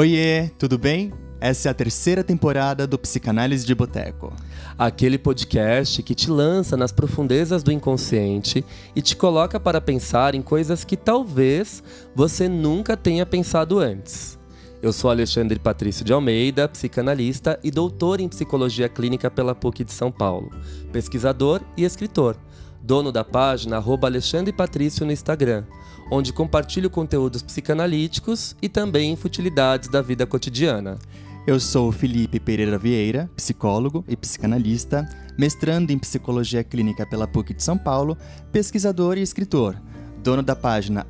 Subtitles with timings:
[0.00, 1.12] Oiê, tudo bem?
[1.38, 4.32] Essa é a terceira temporada do Psicanálise de Boteco.
[4.78, 8.64] Aquele podcast que te lança nas profundezas do inconsciente
[8.96, 11.82] e te coloca para pensar em coisas que talvez
[12.14, 14.38] você nunca tenha pensado antes.
[14.80, 19.92] Eu sou Alexandre Patrício de Almeida, psicanalista e doutor em psicologia clínica pela PUC de
[19.92, 20.50] São Paulo,
[20.90, 22.38] pesquisador e escritor,
[22.82, 25.64] dono da página Alexandre Patrício no Instagram,
[26.10, 30.98] onde compartilho conteúdos psicanalíticos e também futilidades da vida cotidiana.
[31.46, 37.62] Eu sou Felipe Pereira Vieira, psicólogo e psicanalista, mestrando em psicologia clínica pela PUC de
[37.62, 38.18] São Paulo,
[38.52, 39.80] pesquisador e escritor,
[40.22, 41.06] dono da página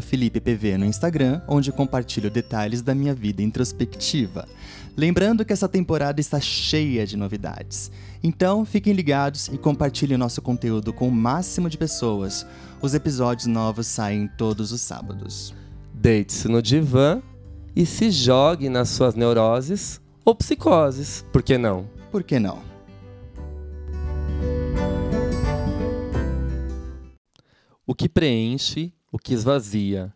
[0.00, 4.48] FelipePV no Instagram, onde compartilho detalhes da minha vida introspectiva.
[4.96, 7.90] Lembrando que essa temporada está cheia de novidades.
[8.26, 12.46] Então, fiquem ligados e compartilhem nosso conteúdo com o máximo de pessoas.
[12.80, 15.54] Os episódios novos saem todos os sábados.
[15.92, 17.22] Deite-se no divã
[17.76, 21.22] e se jogue nas suas neuroses ou psicoses.
[21.30, 21.86] Por que não?
[22.10, 22.62] Por que não?
[27.86, 30.10] O que preenche, o que esvazia.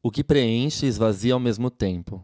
[0.00, 2.22] O que preenche e esvazia ao mesmo tempo.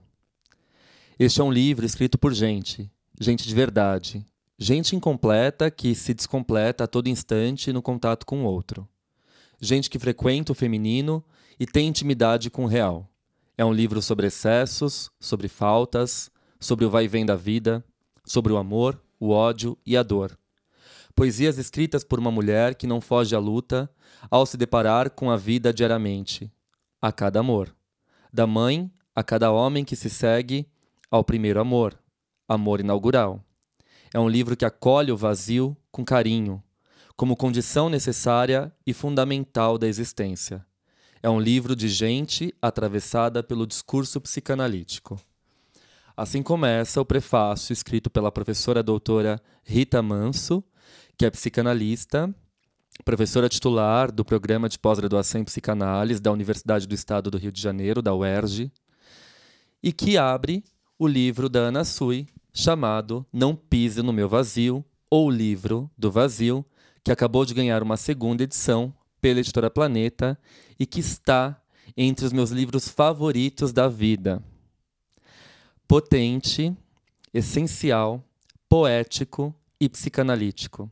[1.18, 2.88] Este é um livro escrito por gente,
[3.20, 4.24] gente de verdade,
[4.64, 8.88] gente incompleta que se descompleta a todo instante no contato com o outro.
[9.60, 11.22] Gente que frequenta o feminino
[11.60, 13.06] e tem intimidade com o real.
[13.58, 17.84] É um livro sobre excessos, sobre faltas, sobre o vai e vem da vida,
[18.24, 20.34] sobre o amor, o ódio e a dor.
[21.14, 23.90] Poesias escritas por uma mulher que não foge à luta
[24.30, 26.50] ao se deparar com a vida diariamente,
[27.02, 27.76] a cada amor.
[28.32, 30.66] Da mãe a cada homem que se segue
[31.10, 31.96] ao primeiro amor,
[32.48, 33.43] amor inaugural.
[34.14, 36.62] É um livro que acolhe o vazio com carinho,
[37.16, 40.64] como condição necessária e fundamental da existência.
[41.20, 45.20] É um livro de gente atravessada pelo discurso psicanalítico.
[46.16, 50.62] Assim começa o prefácio escrito pela professora doutora Rita Manso,
[51.18, 52.32] que é psicanalista,
[53.04, 57.60] professora titular do programa de pós-graduação em psicanálise da Universidade do Estado do Rio de
[57.60, 58.70] Janeiro, da UERJ,
[59.82, 60.62] e que abre
[60.96, 66.64] o livro da Ana Sui, chamado Não Pise no Meu Vazio, ou Livro do Vazio,
[67.02, 70.38] que acabou de ganhar uma segunda edição pela editora Planeta
[70.78, 71.60] e que está
[71.96, 74.42] entre os meus livros favoritos da vida.
[75.86, 76.74] Potente,
[77.32, 78.24] essencial,
[78.68, 80.90] poético e psicanalítico.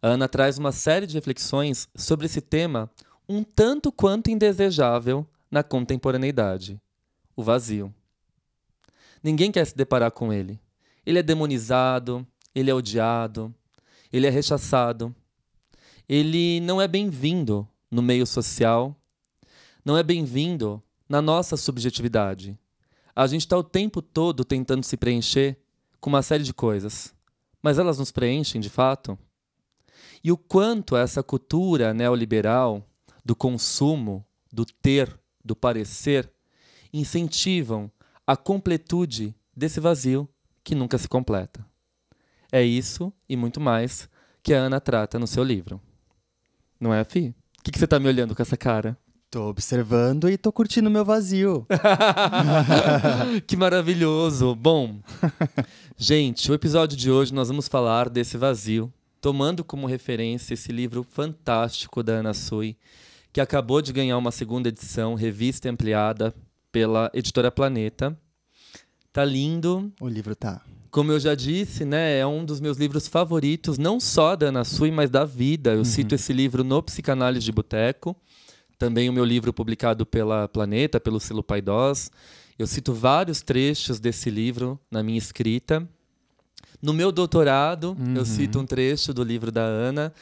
[0.00, 2.90] A Ana traz uma série de reflexões sobre esse tema
[3.28, 6.80] um tanto quanto indesejável na contemporaneidade:
[7.36, 7.94] o vazio.
[9.22, 10.60] Ninguém quer se deparar com ele.
[11.06, 13.54] Ele é demonizado, ele é odiado,
[14.12, 15.14] ele é rechaçado,
[16.08, 18.96] ele não é bem-vindo no meio social,
[19.84, 22.58] não é bem-vindo na nossa subjetividade.
[23.14, 25.58] A gente está o tempo todo tentando se preencher
[26.00, 27.14] com uma série de coisas,
[27.62, 29.18] mas elas nos preenchem de fato?
[30.22, 32.86] E o quanto essa cultura neoliberal
[33.24, 36.30] do consumo, do ter, do parecer,
[36.92, 37.90] incentivam
[38.26, 40.28] a completude desse vazio
[40.64, 41.64] que nunca se completa.
[42.50, 44.08] É isso e muito mais
[44.42, 45.80] que a Ana trata no seu livro.
[46.80, 47.34] Não é, Fi?
[47.58, 48.96] O que, que você tá me olhando com essa cara?
[49.30, 51.66] Tô observando e tô curtindo meu vazio.
[53.48, 54.54] que maravilhoso!
[54.54, 55.00] Bom,
[55.96, 61.02] gente, o episódio de hoje nós vamos falar desse vazio, tomando como referência esse livro
[61.02, 62.76] fantástico da Ana Sui,
[63.32, 66.32] que acabou de ganhar uma segunda edição, revista ampliada
[66.70, 68.16] pela editora Planeta.
[69.14, 69.92] Tá lindo.
[70.00, 70.60] O livro tá.
[70.90, 74.64] Como eu já disse, né, é um dos meus livros favoritos, não só da Ana
[74.64, 75.70] Sui, mas da vida.
[75.70, 75.84] Eu uhum.
[75.84, 78.16] cito esse livro no Psicanálise de Boteco,
[78.76, 82.10] também o meu livro publicado pela Planeta, pelo selo Paidós.
[82.58, 85.88] Eu cito vários trechos desse livro na minha escrita.
[86.82, 88.16] No meu doutorado, uhum.
[88.16, 90.12] eu cito um trecho do livro da Ana.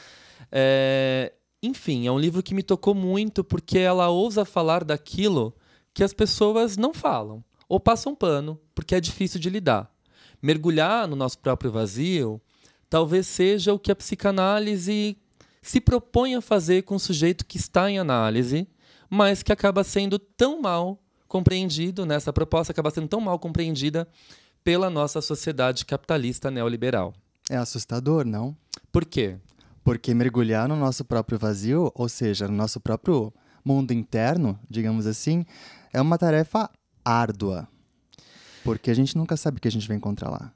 [0.51, 1.33] É...
[1.63, 5.51] Enfim, é um livro que me tocou muito porque ela ousa falar daquilo
[5.95, 9.93] que as pessoas não falam ou passam pano, porque é difícil de lidar
[10.43, 12.41] mergulhar no nosso próprio vazio
[12.89, 15.17] talvez seja o que a psicanálise
[15.61, 18.67] se propõe a fazer com o sujeito que está em análise,
[19.09, 22.33] mas que acaba sendo tão mal compreendido, nessa né?
[22.33, 24.07] proposta acaba sendo tão mal compreendida
[24.63, 27.13] pela nossa sociedade capitalista neoliberal.
[27.49, 28.55] É assustador, não?
[28.91, 29.37] Por quê?
[29.83, 33.33] Porque mergulhar no nosso próprio vazio, ou seja, no nosso próprio
[33.63, 35.45] mundo interno, digamos assim,
[35.91, 36.69] é uma tarefa
[37.03, 37.67] árdua.
[38.63, 40.53] Porque a gente nunca sabe o que a gente vai encontrar lá.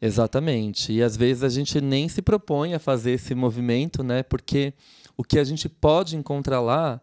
[0.00, 0.92] Exatamente.
[0.92, 4.22] E às vezes a gente nem se propõe a fazer esse movimento, né?
[4.22, 4.74] Porque
[5.16, 7.00] o que a gente pode encontrar lá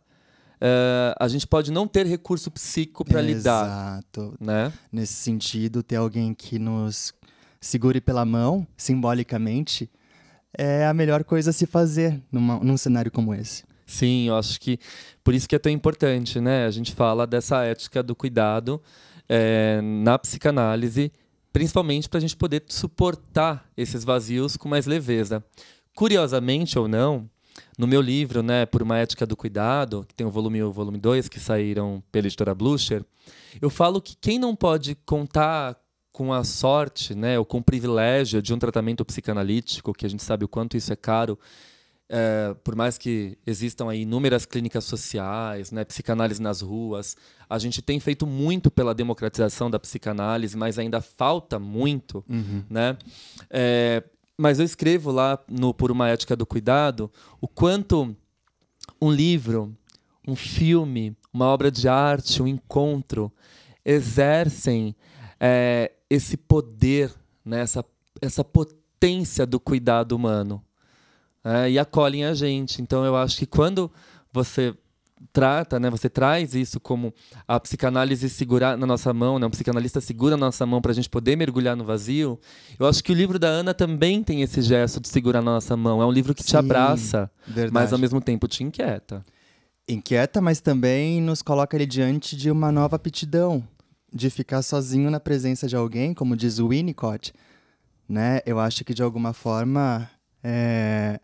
[0.59, 3.65] uh, a gente pode não ter recurso psíquico para lidar.
[3.65, 4.35] Exato.
[4.39, 4.71] Né?
[4.91, 7.13] Nesse sentido, ter alguém que nos
[7.59, 9.89] segure pela mão, simbolicamente,
[10.57, 13.63] é a melhor coisa a se fazer numa, num cenário como esse.
[13.89, 14.79] Sim, eu acho que
[15.23, 16.67] por isso que é tão importante, né?
[16.67, 18.79] A gente fala dessa ética do cuidado
[19.27, 21.11] é, na psicanálise,
[21.51, 25.43] principalmente para a gente poder suportar esses vazios com mais leveza.
[25.95, 27.27] Curiosamente ou não,
[27.79, 30.69] no meu livro, né, Por uma Ética do Cuidado, que tem o volume 1 e
[30.69, 33.03] o volume 2, que saíram pela editora Blucher,
[33.59, 35.75] eu falo que quem não pode contar
[36.11, 40.21] com a sorte, né, ou com o privilégio de um tratamento psicanalítico, que a gente
[40.21, 41.39] sabe o quanto isso é caro,
[42.09, 47.15] é, por mais que existam aí inúmeras clínicas sociais, né, psicanálise nas ruas,
[47.47, 52.63] a gente tem feito muito pela democratização da psicanálise, mas ainda falta muito, uhum.
[52.67, 52.97] né?
[53.49, 54.03] É,
[54.35, 58.15] mas eu escrevo lá no Por uma Ética do Cuidado o quanto
[58.99, 59.75] um livro,
[60.27, 63.31] um filme, uma obra de arte, um encontro
[63.85, 64.95] exercem
[65.39, 67.13] é, esse poder,
[67.45, 67.85] né, essa,
[68.19, 70.63] essa potência do cuidado humano
[71.43, 72.81] é, e acolhem a gente.
[72.81, 73.91] Então eu acho que quando
[74.31, 74.73] você
[75.33, 77.13] trata, né, você traz isso como
[77.47, 80.95] a psicanálise segurar na nossa mão, né, um psicanalista segura na nossa mão para a
[80.95, 82.39] gente poder mergulhar no vazio.
[82.79, 85.75] Eu acho que o livro da Ana também tem esse gesto de segurar na nossa
[85.75, 86.01] mão.
[86.01, 87.73] É um livro que Sim, te abraça, verdade.
[87.73, 89.25] mas ao mesmo tempo te inquieta.
[89.87, 93.67] Inquieta, mas também nos coloca ali diante de uma nova aptidão
[94.11, 97.33] de ficar sozinho na presença de alguém, como diz o Winnicott,
[98.07, 98.39] né?
[98.45, 100.09] Eu acho que de alguma forma
[100.43, 101.19] é...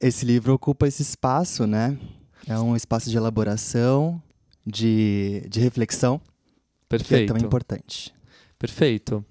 [0.00, 1.98] esse livro ocupa esse espaço, né?
[2.46, 4.22] É um espaço de elaboração,
[4.64, 6.20] de, de reflexão,
[6.88, 7.08] Perfeito.
[7.08, 8.14] que é tão importante.
[8.58, 9.24] Perfeito.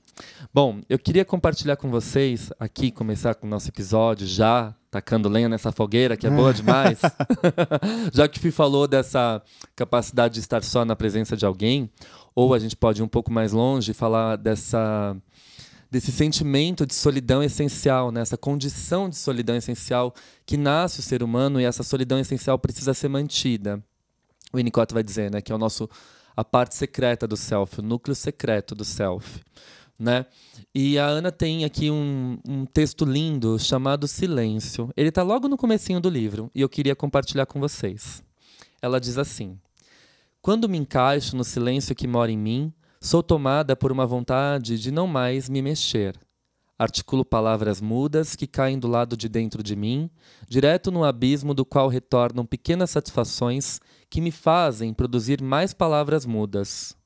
[0.53, 5.49] Bom, eu queria compartilhar com vocês aqui, começar com o nosso episódio, já tacando lenha
[5.49, 6.99] nessa fogueira, que é boa demais.
[8.13, 9.41] já que o Fih falou dessa
[9.75, 11.89] capacidade de estar só na presença de alguém,
[12.33, 15.15] ou a gente pode ir um pouco mais longe e falar dessa
[15.95, 18.19] desse sentimento de solidão essencial, né?
[18.19, 20.13] essa condição de solidão essencial
[20.45, 23.81] que nasce o ser humano e essa solidão essencial precisa ser mantida.
[24.51, 25.89] O Winnicott vai dizer né, que é o nosso
[26.35, 29.39] a parte secreta do self, o núcleo secreto do self.
[29.97, 30.25] Né?
[30.73, 34.91] E a Ana tem aqui um, um texto lindo chamado Silêncio.
[34.97, 38.21] Ele está logo no comecinho do livro e eu queria compartilhar com vocês.
[38.81, 39.57] Ela diz assim:
[40.41, 42.73] quando me encaixo no silêncio que mora em mim,
[43.05, 46.19] sou tomada por uma vontade de não mais me mexer.
[46.77, 50.09] Articulo palavras mudas que caem do lado de dentro de mim,
[50.49, 53.79] direto no abismo do qual retornam pequenas satisfações
[54.09, 56.97] que me fazem produzir mais palavras mudas.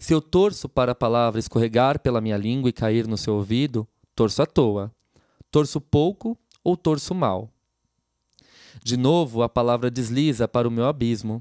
[0.00, 3.86] Se eu torço para a palavra escorregar pela minha língua e cair no seu ouvido,
[4.16, 4.92] torço à toa.
[5.48, 7.48] Torço pouco ou torço mal.
[8.82, 11.40] De novo, a palavra desliza para o meu abismo.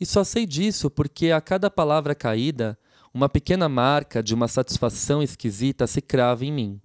[0.00, 2.76] E só sei disso porque a cada palavra caída,
[3.12, 6.80] uma pequena marca de uma satisfação esquisita se crava em mim.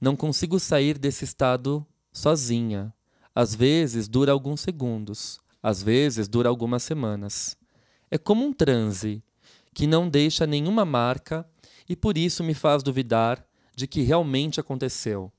[0.00, 2.92] Não consigo sair desse estado sozinha.
[3.34, 7.56] Às vezes dura alguns segundos, às vezes dura algumas semanas.
[8.10, 9.22] É como um transe
[9.72, 11.46] que não deixa nenhuma marca
[11.88, 15.32] e por isso me faz duvidar de que realmente aconteceu.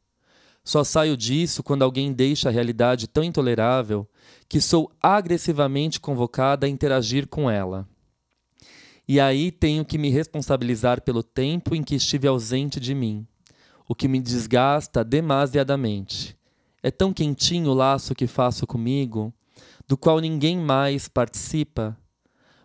[0.63, 4.07] Só saio disso quando alguém deixa a realidade tão intolerável
[4.49, 7.87] que sou agressivamente convocada a interagir com ela.
[9.07, 13.25] E aí tenho que me responsabilizar pelo tempo em que estive ausente de mim,
[13.87, 16.35] o que me desgasta demasiadamente.
[16.81, 19.33] É tão quentinho o laço que faço comigo,
[19.87, 21.95] do qual ninguém mais participa,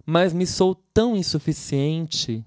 [0.05, 2.45] mas me sou tão insuficiente.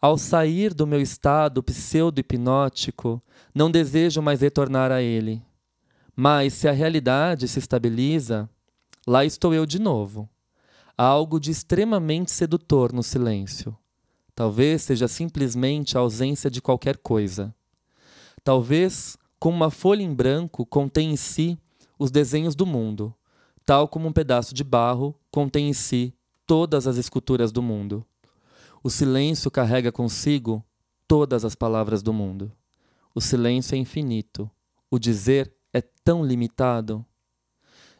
[0.00, 3.22] Ao sair do meu estado pseudo-hipnótico,
[3.54, 5.40] não desejo mais retornar a ele.
[6.14, 8.50] Mas se a realidade se estabiliza,
[9.06, 10.28] lá estou eu de novo.
[10.96, 13.76] Há algo de extremamente sedutor no silêncio.
[14.34, 17.54] Talvez seja simplesmente a ausência de qualquer coisa.
[18.44, 21.58] Talvez, como uma folha em branco, contém em si
[21.98, 23.14] os desenhos do mundo,
[23.64, 26.14] tal como um pedaço de barro contém em si
[26.46, 28.04] todas as esculturas do mundo.
[28.82, 30.64] O silêncio carrega consigo
[31.06, 32.50] todas as palavras do mundo.
[33.14, 34.50] O silêncio é infinito.
[34.90, 37.04] O dizer é tão limitado.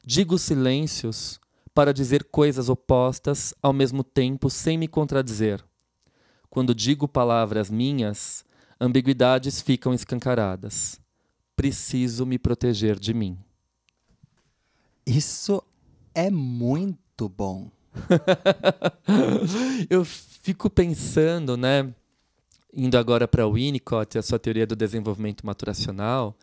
[0.04, 1.38] Digo silêncios
[1.74, 5.64] para dizer coisas opostas ao mesmo tempo sem me contradizer.
[6.50, 8.44] Quando digo palavras minhas,
[8.80, 11.00] ambiguidades ficam escancaradas.
[11.56, 13.38] Preciso me proteger de mim.
[15.06, 15.62] Isso
[16.14, 17.70] é muito bom.
[19.88, 21.92] Eu fico pensando, né,
[22.72, 26.36] indo agora para o Winnicott, a sua teoria do desenvolvimento maturacional,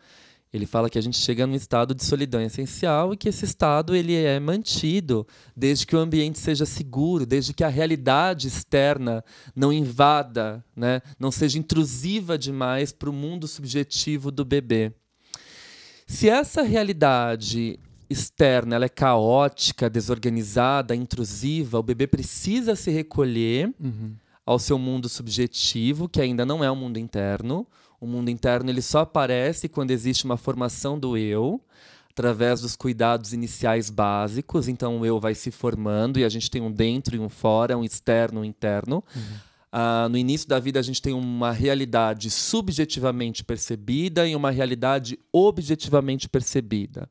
[0.52, 3.94] Ele fala que a gente chega num estado de solidão essencial e que esse estado
[3.94, 5.24] ele é mantido
[5.56, 11.30] desde que o ambiente seja seguro, desde que a realidade externa não invada, né, não
[11.30, 14.92] seja intrusiva demais para o mundo subjetivo do bebê.
[16.04, 17.78] Se essa realidade
[18.10, 24.14] externa ela é caótica, desorganizada, intrusiva, o bebê precisa se recolher uhum.
[24.44, 27.66] Ao seu mundo subjetivo, que ainda não é o mundo interno.
[28.00, 31.60] O mundo interno ele só aparece quando existe uma formação do eu,
[32.10, 34.68] através dos cuidados iniciais básicos.
[34.68, 37.76] Então o eu vai se formando e a gente tem um dentro e um fora,
[37.76, 39.04] um externo e um interno.
[39.14, 39.49] Uhum.
[39.72, 45.16] Ah, no início da vida, a gente tem uma realidade subjetivamente percebida e uma realidade
[45.32, 47.08] objetivamente percebida.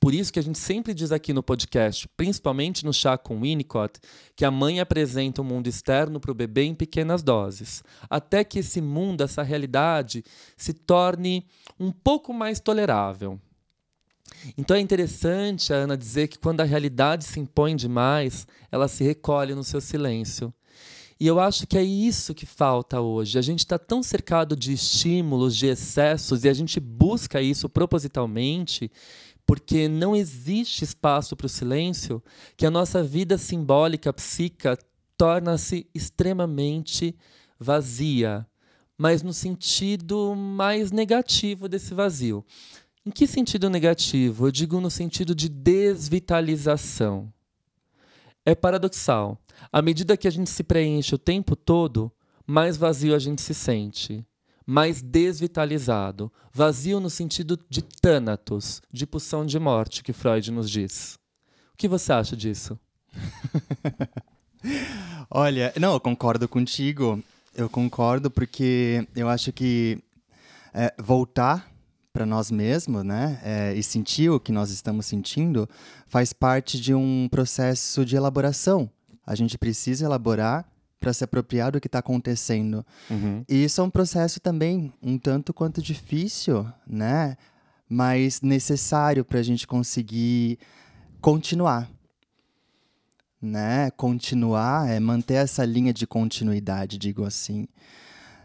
[0.00, 4.00] Por isso que a gente sempre diz aqui no podcast, principalmente no chá com Winnicott,
[4.34, 8.42] que a mãe apresenta o um mundo externo para o bebê em pequenas doses, até
[8.42, 10.24] que esse mundo, essa realidade,
[10.56, 11.46] se torne
[11.78, 13.38] um pouco mais tolerável.
[14.56, 19.04] Então é interessante a Ana dizer que quando a realidade se impõe demais, ela se
[19.04, 20.52] recolhe no seu silêncio.
[21.20, 23.38] E eu acho que é isso que falta hoje.
[23.38, 28.90] A gente está tão cercado de estímulos, de excessos, e a gente busca isso propositalmente,
[29.44, 32.22] porque não existe espaço para o silêncio,
[32.56, 34.78] que a nossa vida simbólica, psíquica,
[35.18, 37.14] torna-se extremamente
[37.58, 38.46] vazia,
[38.96, 42.42] mas no sentido mais negativo desse vazio.
[43.04, 44.46] Em que sentido negativo?
[44.46, 47.30] Eu digo no sentido de desvitalização.
[48.46, 49.38] É paradoxal.
[49.72, 52.10] À medida que a gente se preenche o tempo todo,
[52.46, 54.24] mais vazio a gente se sente,
[54.66, 56.32] mais desvitalizado.
[56.52, 61.18] Vazio no sentido de tânatos, de pulsão de morte, que Freud nos diz.
[61.72, 62.78] O que você acha disso?
[65.30, 67.22] Olha, não, eu concordo contigo.
[67.54, 69.98] Eu concordo porque eu acho que
[70.72, 71.70] é, voltar
[72.12, 75.68] para nós mesmos, né, é, e sentir o que nós estamos sentindo,
[76.06, 78.90] faz parte de um processo de elaboração.
[79.30, 80.68] A gente precisa elaborar
[80.98, 82.84] para se apropriar do que está acontecendo.
[83.08, 83.44] Uhum.
[83.48, 87.36] E isso é um processo também um tanto quanto difícil, né,
[87.88, 90.58] mas necessário para a gente conseguir
[91.20, 91.88] continuar.
[93.40, 93.92] Né?
[93.92, 97.68] Continuar é manter essa linha de continuidade, digo assim.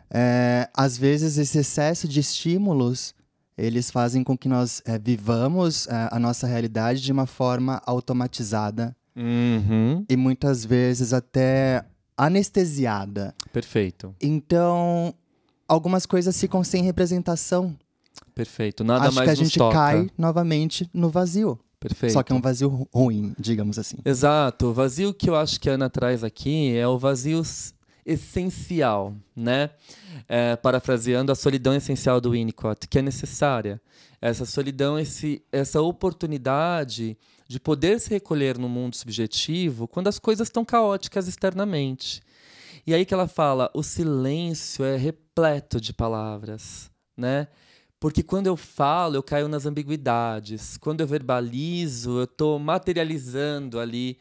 [0.08, 3.15] É, às vezes, esse excesso de estímulos
[3.58, 8.96] eles fazem com que nós é, vivamos é, a nossa realidade de uma forma automatizada
[9.15, 10.05] uhum.
[10.10, 11.86] e muitas vezes até
[12.17, 13.34] anestesiada.
[13.51, 14.15] Perfeito.
[14.22, 15.13] Então,
[15.67, 17.75] algumas coisas ficam sem representação.
[18.34, 18.84] Perfeito.
[18.84, 19.75] Nada Acho mais que a gente toca.
[19.75, 21.60] cai novamente no vazio.
[21.79, 22.13] Perfeito.
[22.13, 23.98] Só que é um vazio ruim, digamos assim.
[24.03, 24.67] Exato.
[24.67, 27.43] O vazio que eu acho que a Ana traz aqui é o vazio
[28.05, 29.69] essencial, né?
[30.27, 33.81] É, parafraseando a solidão essencial do Winnicott, que é necessária.
[34.22, 37.17] Essa solidão, esse, essa oportunidade
[37.48, 42.22] de poder se recolher no mundo subjetivo quando as coisas estão caóticas externamente.
[42.88, 47.48] E aí que ela fala, o silêncio é repleto de palavras, né?
[48.00, 50.78] Porque quando eu falo, eu caio nas ambiguidades.
[50.78, 54.20] Quando eu verbalizo, eu estou materializando ali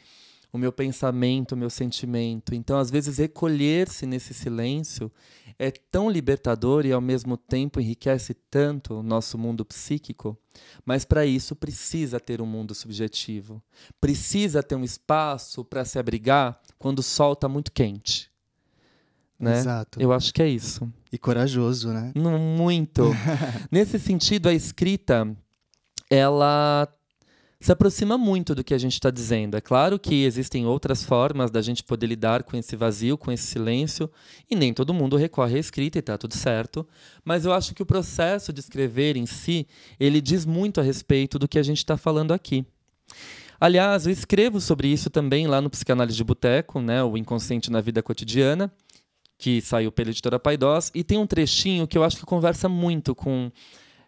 [0.54, 2.54] o meu pensamento, o meu sentimento.
[2.54, 5.10] Então, às vezes, recolher-se nesse silêncio
[5.58, 10.38] é tão libertador e, ao mesmo tempo, enriquece tanto o nosso mundo psíquico.
[10.84, 13.60] Mas, para isso, precisa ter um mundo subjetivo.
[14.00, 18.30] Precisa ter um espaço para se abrigar quando o sol está muito quente.
[19.36, 19.58] Né?
[19.58, 20.00] Exato.
[20.00, 20.88] Eu acho que é isso.
[21.10, 22.12] E corajoso, né?
[22.14, 23.10] Muito.
[23.72, 25.36] Nesse sentido, a escrita
[26.08, 26.88] ela
[27.64, 29.56] se aproxima muito do que a gente está dizendo.
[29.56, 33.44] É claro que existem outras formas da gente poder lidar com esse vazio, com esse
[33.44, 34.10] silêncio,
[34.50, 36.86] e nem todo mundo recorre à escrita e está tudo certo.
[37.24, 39.66] Mas eu acho que o processo de escrever em si,
[39.98, 42.66] ele diz muito a respeito do que a gente está falando aqui.
[43.58, 47.80] Aliás, eu escrevo sobre isso também lá no Psicanálise de Boteco, né, o Inconsciente na
[47.80, 48.70] Vida Cotidiana,
[49.38, 53.14] que saiu pela editora Paidós, e tem um trechinho que eu acho que conversa muito
[53.14, 53.50] com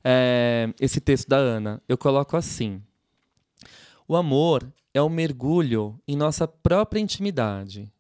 [0.05, 1.81] é, esse texto da Ana.
[1.89, 2.83] Eu coloco assim.
[4.09, 7.91] O amor é o mergulho em nossa própria intimidade.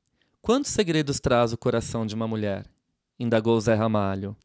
[0.40, 2.64] Quantos segredos traz o coração de uma mulher?
[3.18, 4.36] indagou Zé Ramalho.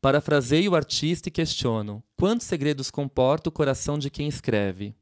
[0.00, 4.94] Parafraseio o artista e questiono: quantos segredos comporta o coração de quem escreve?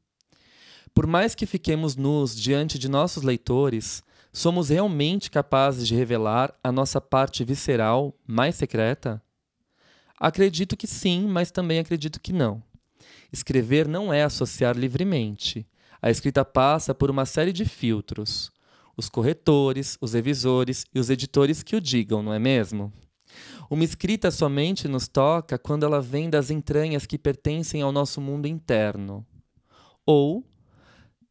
[0.95, 4.01] Por mais que fiquemos nus diante de nossos leitores,
[4.33, 9.21] somos realmente capazes de revelar a nossa parte visceral mais secreta?
[10.19, 12.63] Acredito que sim, mas também acredito que não.
[13.31, 15.67] Escrever não é associar livremente,
[16.01, 18.51] a escrita passa por uma série de filtros.
[18.95, 22.91] Os corretores, os revisores e os editores que o digam, não é mesmo?
[23.69, 28.47] Uma escrita somente nos toca quando ela vem das entranhas que pertencem ao nosso mundo
[28.47, 29.25] interno.
[30.05, 30.43] Ou,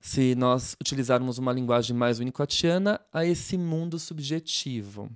[0.00, 5.10] se nós utilizarmos uma linguagem mais winnicottiana, a esse mundo subjetivo.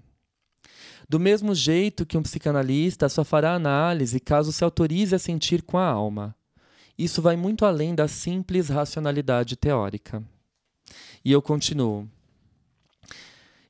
[1.09, 5.79] Do mesmo jeito que um psicanalista só fará análise caso se autorize a sentir com
[5.79, 6.35] a alma.
[6.99, 10.23] Isso vai muito além da simples racionalidade teórica.
[11.25, 12.09] E eu continuo.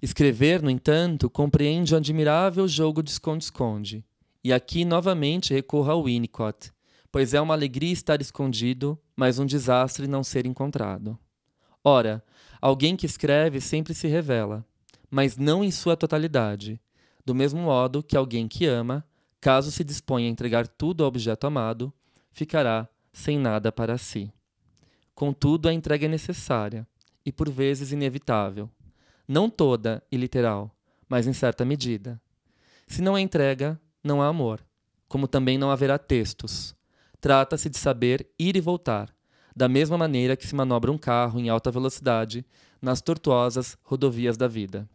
[0.00, 4.04] Escrever, no entanto, compreende um admirável jogo de esconde-esconde.
[4.42, 6.72] E aqui novamente recorro ao Winnicott,
[7.12, 11.16] pois é uma alegria estar escondido, mas um desastre não ser encontrado.
[11.84, 12.24] Ora,
[12.60, 14.66] alguém que escreve sempre se revela,
[15.08, 16.80] mas não em sua totalidade,
[17.24, 19.04] do mesmo modo que alguém que ama,
[19.40, 21.92] caso se disponha a entregar tudo ao objeto amado,
[22.32, 24.32] ficará sem nada para si.
[25.14, 26.86] Contudo, a entrega é necessária
[27.24, 28.70] e por vezes inevitável
[29.26, 30.74] não toda e literal,
[31.08, 32.20] mas em certa medida.
[32.86, 34.60] Se não há entrega, não há amor,
[35.08, 36.74] como também não haverá textos.
[37.20, 39.14] Trata-se de saber ir e voltar,
[39.54, 42.44] da mesma maneira que se manobra um carro em alta velocidade
[42.80, 44.88] nas tortuosas rodovias da vida.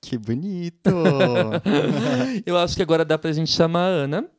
[0.00, 0.90] Que bonito!
[2.46, 4.30] Eu acho que agora dá para a gente chamar a Ana,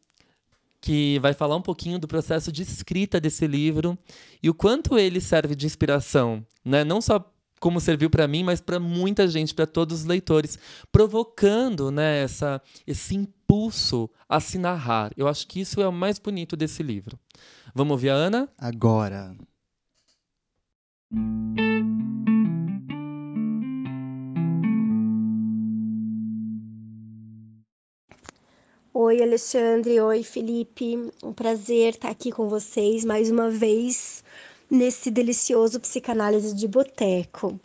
[0.81, 3.97] que vai falar um pouquinho do processo de escrita desse livro
[4.41, 6.83] e o quanto ele serve de inspiração, né?
[6.83, 10.57] não só como serviu para mim, mas para muita gente, para todos os leitores,
[10.91, 15.11] provocando né, essa, esse impulso a se narrar.
[15.17, 17.19] Eu acho que isso é o mais bonito desse livro.
[17.75, 18.49] Vamos ouvir a Ana?
[18.57, 19.35] Agora.
[28.91, 30.01] Oi, Alexandre.
[30.01, 31.11] Oi, Felipe.
[31.23, 34.23] Um prazer estar aqui com vocês mais uma vez
[34.69, 37.59] nesse delicioso psicanálise de boteco.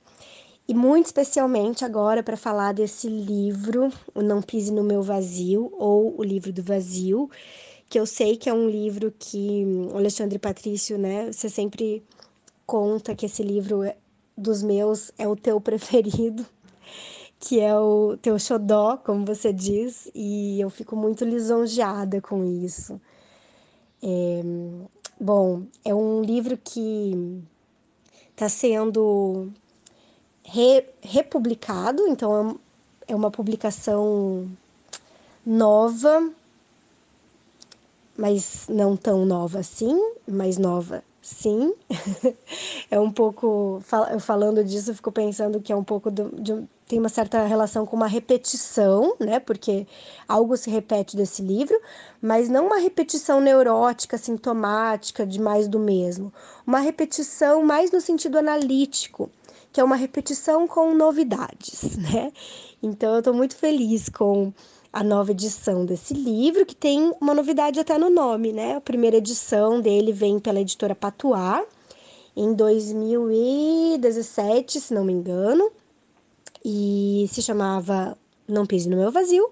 [0.68, 6.14] E muito especialmente agora para falar desse livro, O Não Pise no Meu Vazio, ou
[6.18, 7.30] O Livro do Vazio,
[7.88, 12.02] que eu sei que é um livro que o Alexandre Patrício, né, você sempre
[12.66, 13.96] conta que esse livro é,
[14.36, 16.44] dos meus é o teu preferido,
[17.46, 22.98] que é o teu xodó, como você diz, e eu fico muito lisonjeada com isso.
[24.02, 24.42] É,
[25.20, 27.40] Bom, é um livro que
[28.30, 29.48] está sendo
[30.44, 32.58] re, republicado, então
[33.08, 34.50] é, é uma publicação
[35.46, 36.30] nova,
[38.16, 41.74] mas não tão nova assim, mais nova sim.
[42.90, 43.82] é um pouco,
[44.20, 47.86] falando disso, eu fico pensando que é um pouco do, de, tem uma certa relação
[47.86, 49.40] com uma repetição, né?
[49.40, 49.86] Porque
[50.28, 51.80] algo se repete desse livro,
[52.20, 56.32] mas não uma repetição neurótica, sintomática, de mais do mesmo.
[56.66, 59.30] Uma repetição mais no sentido analítico,
[59.72, 62.32] que é uma repetição com novidades, né?
[62.82, 64.52] Então eu estou muito feliz com
[64.94, 68.76] a nova edição desse livro, que tem uma novidade até no nome, né?
[68.76, 71.66] A primeira edição dele vem pela editora Patuá,
[72.36, 75.68] em 2017, se não me engano
[76.64, 79.50] e se chamava Não Pise no Meu Vazio.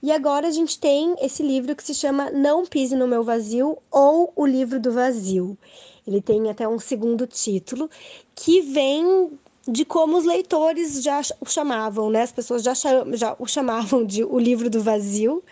[0.00, 3.78] E agora a gente tem esse livro que se chama Não Pise no Meu Vazio
[3.90, 5.58] ou O Livro do Vazio.
[6.06, 7.90] Ele tem até um segundo título
[8.32, 9.36] que vem
[9.68, 12.22] de como os leitores já o chamavam, né?
[12.22, 15.44] As pessoas já, já o chamavam de O Livro do Vazio.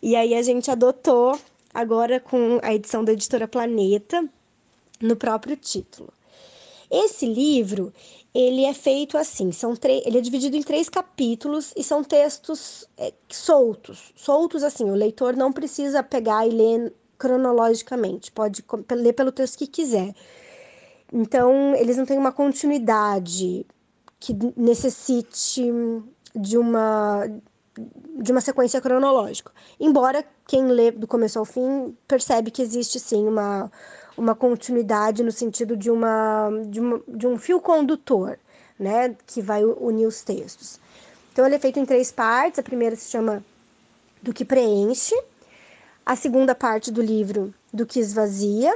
[0.00, 1.36] E aí a gente adotou
[1.74, 4.24] agora com a edição da editora Planeta
[5.00, 6.12] no próprio título.
[6.88, 7.92] Esse livro,
[8.32, 13.12] ele é feito assim, são ele é dividido em três capítulos e são textos é,
[13.28, 19.58] soltos, soltos assim, o leitor não precisa pegar e ler cronologicamente, pode ler pelo texto
[19.58, 20.14] que quiser.
[21.12, 23.66] Então, eles não têm uma continuidade
[24.18, 25.72] que necessite
[26.34, 27.28] de uma
[28.18, 29.52] de uma sequência cronológica.
[29.78, 33.70] Embora quem lê do começo ao fim percebe que existe sim uma
[34.16, 38.38] uma continuidade no sentido de, uma, de, uma, de um fio condutor,
[38.78, 40.80] né, que vai unir os textos.
[41.32, 42.58] Então, ele é feito em três partes.
[42.58, 43.44] A primeira se chama
[44.22, 45.14] Do que preenche,
[46.04, 48.74] a segunda parte do livro, Do que esvazia,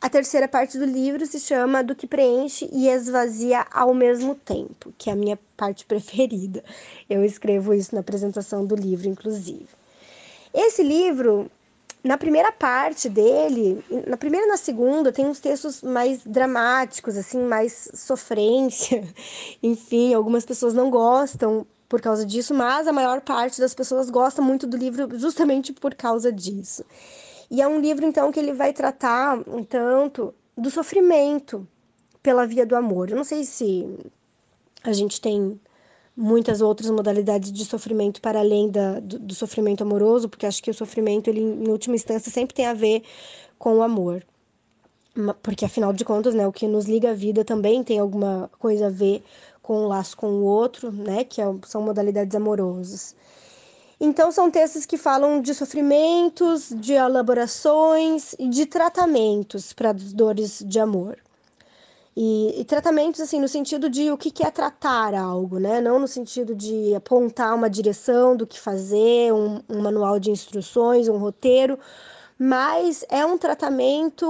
[0.00, 4.92] a terceira parte do livro se chama Do que preenche e esvazia ao mesmo tempo,
[4.98, 6.62] que é a minha parte preferida.
[7.08, 9.68] Eu escrevo isso na apresentação do livro, inclusive.
[10.52, 11.50] Esse livro
[12.06, 17.42] na primeira parte dele, na primeira e na segunda, tem uns textos mais dramáticos, assim,
[17.42, 19.02] mais sofrência.
[19.60, 24.40] Enfim, algumas pessoas não gostam por causa disso, mas a maior parte das pessoas gosta
[24.40, 26.84] muito do livro justamente por causa disso.
[27.50, 31.66] E é um livro, então, que ele vai tratar um tanto do sofrimento
[32.22, 33.10] pela via do amor.
[33.10, 33.86] Eu não sei se
[34.82, 35.60] a gente tem
[36.16, 40.70] muitas outras modalidades de sofrimento para além da, do, do sofrimento amoroso, porque acho que
[40.70, 43.02] o sofrimento, ele, em última instância, sempre tem a ver
[43.58, 44.24] com o amor.
[45.42, 48.86] Porque, afinal de contas, né, o que nos liga à vida também tem alguma coisa
[48.86, 49.22] a ver
[49.62, 53.14] com o laço com o outro, né, que é, são modalidades amorosas.
[53.98, 60.62] Então, são textos que falam de sofrimentos, de elaborações e de tratamentos para as dores
[60.66, 61.18] de amor.
[62.14, 65.80] E, e, tratamentos, assim, no sentido de o que, que é tratar algo, né?
[65.82, 71.08] Não no sentido de apontar uma direção do que fazer, um, um manual de instruções,
[71.08, 71.78] um roteiro,
[72.38, 74.26] mas é um tratamento,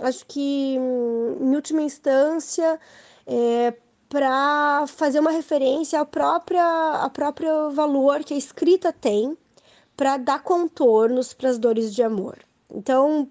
[0.00, 2.80] acho que, em última instância,
[3.26, 3.74] é,
[4.08, 9.36] para fazer uma referência ao próprio, ao próprio valor que a escrita tem
[9.96, 12.38] para dar contornos para as dores de amor.
[12.70, 13.28] Então,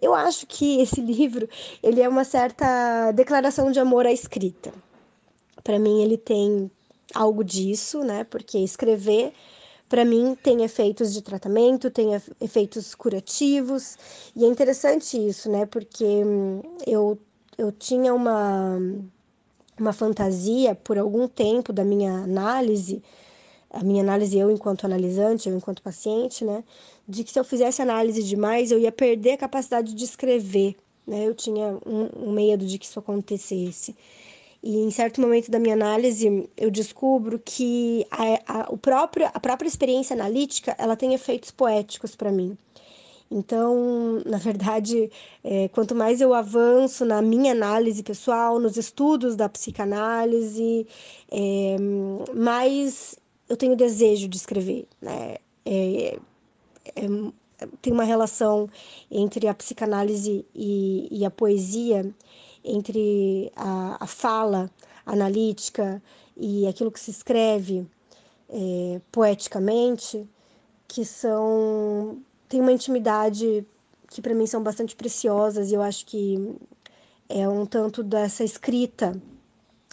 [0.00, 1.48] eu acho que esse livro
[1.82, 4.72] ele é uma certa declaração de amor à escrita.
[5.62, 6.70] Para mim ele tem
[7.14, 8.24] algo disso, né?
[8.24, 9.32] Porque escrever
[9.88, 13.98] para mim tem efeitos de tratamento, tem efeitos curativos
[14.34, 15.66] e é interessante isso, né?
[15.66, 17.18] Porque hum, eu
[17.58, 18.80] eu tinha uma
[19.78, 23.02] uma fantasia por algum tempo da minha análise,
[23.70, 26.62] a minha análise eu enquanto analisante, eu enquanto paciente, né,
[27.08, 31.26] de que se eu fizesse análise demais, eu ia perder a capacidade de escrever, né?
[31.26, 33.96] Eu tinha um, um medo de que isso acontecesse.
[34.62, 39.40] E em certo momento da minha análise, eu descubro que a, a, o próprio, a
[39.40, 42.56] própria experiência analítica, ela tem efeitos poéticos para mim.
[43.32, 45.10] Então, na verdade,
[45.42, 50.86] é, quanto mais eu avanço na minha análise pessoal, nos estudos da psicanálise,
[51.30, 51.76] é,
[52.34, 53.16] mais
[53.48, 54.86] eu tenho desejo de escrever.
[55.00, 55.36] Né?
[55.64, 56.18] É,
[56.94, 57.32] é
[57.80, 58.68] tem uma relação
[59.10, 62.12] entre a psicanálise e, e a poesia,
[62.64, 64.68] entre a, a, fala
[65.06, 66.02] analítica
[66.36, 67.86] e aquilo que se escreve
[68.48, 70.28] é, poeticamente,
[70.88, 72.20] que são
[72.52, 73.66] tem uma intimidade
[74.10, 76.54] que para mim são bastante preciosas e eu acho que
[77.26, 79.18] é um tanto dessa escrita,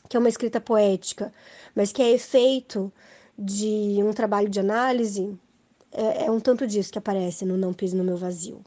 [0.10, 1.34] que é uma escrita poética,
[1.74, 2.92] mas que é efeito
[3.38, 5.40] de um trabalho de análise,
[5.90, 8.62] é, é um tanto disso que aparece no Não Pise no Meu Vazio.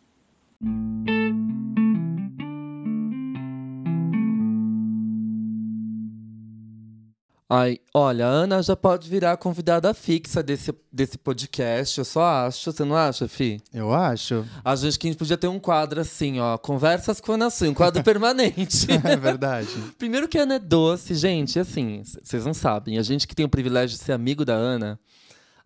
[7.55, 12.73] Ai, olha, a Ana já pode virar convidada fixa desse, desse podcast, eu só acho.
[12.73, 13.61] Você não acha, Fi?
[13.75, 14.43] Eu acho.
[14.65, 16.57] A gente que a gente podia ter um quadro assim, ó.
[16.57, 18.87] Conversas com a Ana Sui, um quadro permanente.
[19.05, 19.69] é verdade.
[19.99, 22.97] Primeiro que a Ana é doce, gente, assim, vocês não sabem.
[22.97, 24.99] A gente que tem o privilégio de ser amigo da Ana,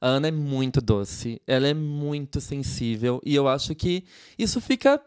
[0.00, 1.40] a Ana é muito doce.
[1.46, 3.22] Ela é muito sensível.
[3.24, 4.02] E eu acho que
[4.36, 5.00] isso fica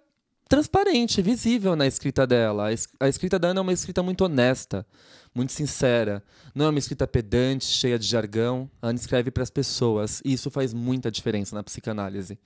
[0.50, 2.70] transparente, visível na escrita dela.
[3.00, 4.86] A escrita da Ana é uma escrita muito honesta
[5.34, 6.24] muito sincera.
[6.54, 8.70] Não é uma escrita pedante, cheia de jargão.
[8.82, 10.22] A Ana escreve para as pessoas.
[10.26, 12.38] E isso faz muita diferença na psicanálise.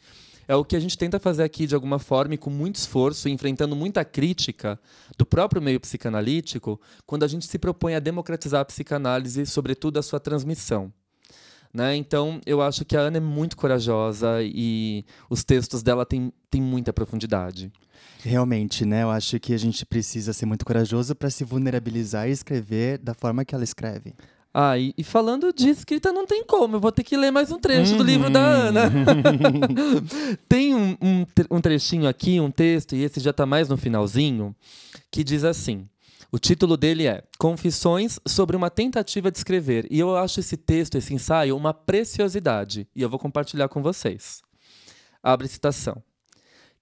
[0.48, 3.30] É o que a gente tenta fazer aqui de alguma forma e com muito esforço,
[3.30, 4.78] enfrentando muita crítica
[5.18, 10.04] do próprio meio psicanalítico, quando a gente se propõe a democratizar a psicanálise, sobretudo a
[10.04, 10.92] sua transmissão.
[11.74, 11.96] Né?
[11.96, 16.62] Então, eu acho que a Ana é muito corajosa e os textos dela têm, têm
[16.62, 17.72] muita profundidade.
[18.22, 19.04] Realmente, né?
[19.04, 23.14] Eu acho que a gente precisa ser muito corajoso para se vulnerabilizar e escrever da
[23.14, 24.14] forma que ela escreve.
[24.54, 26.76] Ah, e, e, falando de escrita, não tem como.
[26.76, 27.98] Eu vou ter que ler mais um trecho uhum.
[27.98, 28.68] do livro da uhum.
[28.68, 28.92] Ana.
[30.48, 34.56] tem um, um, um, trechinho aqui, um texto, e esse já está mais no finalzinho,
[35.10, 35.88] que diz assim.
[36.34, 39.86] O título dele é Confissões sobre uma tentativa de escrever.
[39.92, 42.88] E eu acho esse texto, esse ensaio, uma preciosidade.
[42.96, 44.42] E eu vou compartilhar com vocês.
[45.22, 46.02] Abre citação.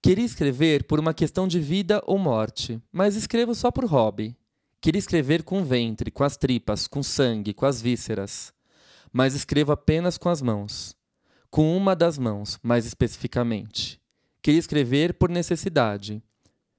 [0.00, 4.34] Queria escrever por uma questão de vida ou morte, mas escrevo só por hobby.
[4.80, 8.54] Queria escrever com o ventre, com as tripas, com sangue, com as vísceras.
[9.12, 10.96] Mas escrevo apenas com as mãos.
[11.50, 14.00] Com uma das mãos, mais especificamente.
[14.40, 16.22] Queria escrever por necessidade,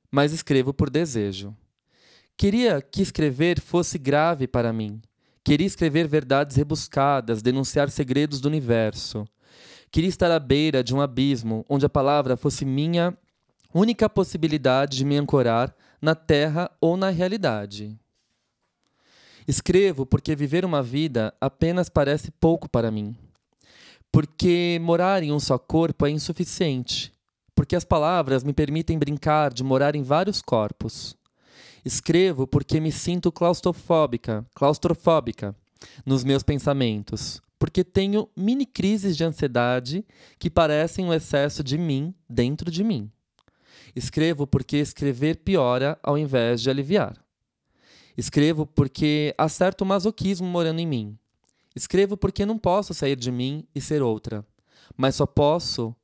[0.09, 1.55] mas escrevo por desejo.
[2.37, 5.01] Queria que escrever fosse grave para mim.
[5.43, 9.25] Queria escrever verdades rebuscadas, denunciar segredos do universo.
[9.91, 13.15] Queria estar à beira de um abismo onde a palavra fosse minha
[13.73, 17.97] única possibilidade de me ancorar na terra ou na realidade.
[19.47, 23.15] Escrevo porque viver uma vida apenas parece pouco para mim.
[24.11, 27.11] Porque morar em um só corpo é insuficiente.
[27.55, 31.15] Porque as palavras me permitem brincar de morar em vários corpos.
[31.85, 35.55] Escrevo porque me sinto claustrofóbica, claustrofóbica
[36.05, 40.05] nos meus pensamentos, porque tenho mini crises de ansiedade
[40.39, 43.11] que parecem um excesso de mim dentro de mim.
[43.95, 47.21] Escrevo porque escrever piora ao invés de aliviar.
[48.15, 51.17] Escrevo porque há certo masoquismo morando em mim,
[51.75, 54.45] Escrevo porque não posso sair de mim e ser outra,
[54.95, 55.95] mas só posso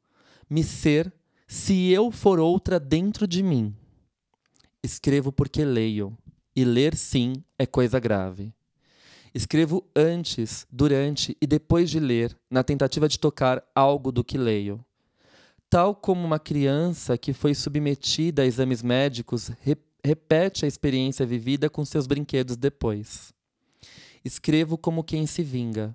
[0.49, 1.13] me ser
[1.47, 3.75] se eu for outra dentro de mim.
[4.81, 6.17] Escrevo porque leio,
[6.55, 8.53] e ler sim é coisa grave.
[9.33, 14.83] Escrevo antes, durante e depois de ler, na tentativa de tocar algo do que leio.
[15.69, 21.69] Tal como uma criança que foi submetida a exames médicos re repete a experiência vivida
[21.69, 23.33] com seus brinquedos depois.
[24.23, 25.93] Escrevo como quem se vinga.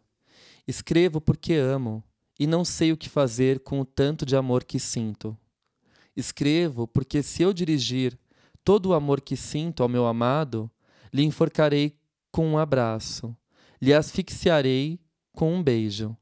[0.68, 2.04] Escrevo porque amo
[2.38, 5.36] e não sei o que fazer com o tanto de amor que sinto.
[6.14, 8.18] Escrevo porque se eu dirigir
[8.64, 10.70] todo o amor que sinto ao meu amado,
[11.12, 11.96] lhe enforcarei
[12.32, 13.36] com um abraço,
[13.80, 14.98] lhe asfixiarei
[15.32, 16.16] com um beijo.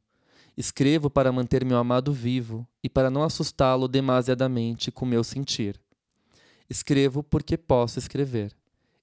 [0.56, 5.80] Escrevo para manter meu amado vivo e para não assustá-lo demasiadamente com meu sentir.
[6.68, 8.54] Escrevo porque posso escrever.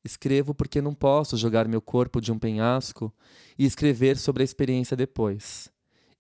[0.04, 3.14] Escrevo porque não posso jogar meu corpo de um penhasco
[3.58, 5.72] e escrever sobre a experiência depois.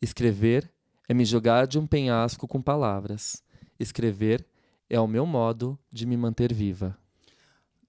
[0.01, 0.71] Escrever
[1.07, 3.43] é me jogar de um penhasco com palavras.
[3.79, 4.45] Escrever
[4.89, 6.97] é o meu modo de me manter viva.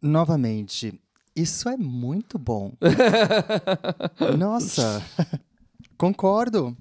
[0.03, 1.01] Novamente,
[1.35, 2.73] isso é muito bom.
[4.39, 5.03] Nossa,
[5.97, 6.77] concordo.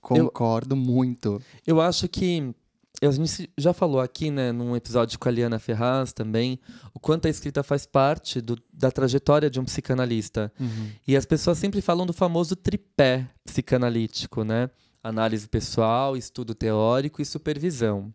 [0.00, 1.42] Concordo eu, muito.
[1.66, 2.54] Eu acho que
[3.00, 6.58] a gente já falou aqui, né, num episódio com a Liana Ferraz também,
[6.92, 10.52] o quanto a escrita faz parte do, da trajetória de um psicanalista.
[10.58, 10.90] Uhum.
[11.06, 14.68] E as pessoas sempre falam do famoso tripé psicanalítico, né?
[15.02, 18.12] Análise pessoal, estudo teórico e supervisão.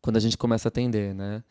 [0.00, 1.42] Quando a gente começa a atender, né?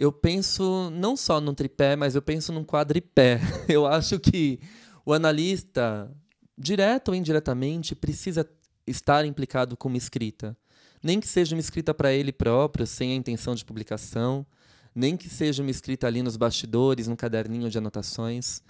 [0.00, 3.38] Eu penso não só num tripé, mas eu penso num quadripé.
[3.68, 4.58] Eu acho que
[5.06, 6.10] o analista,
[6.56, 8.48] direto ou indiretamente, precisa
[8.86, 10.56] estar implicado com uma escrita
[11.02, 14.46] nem que seja uma escrita para ele próprio, sem a intenção de publicação,
[14.94, 18.62] nem que seja uma escrita ali nos bastidores, no caderninho de anotações.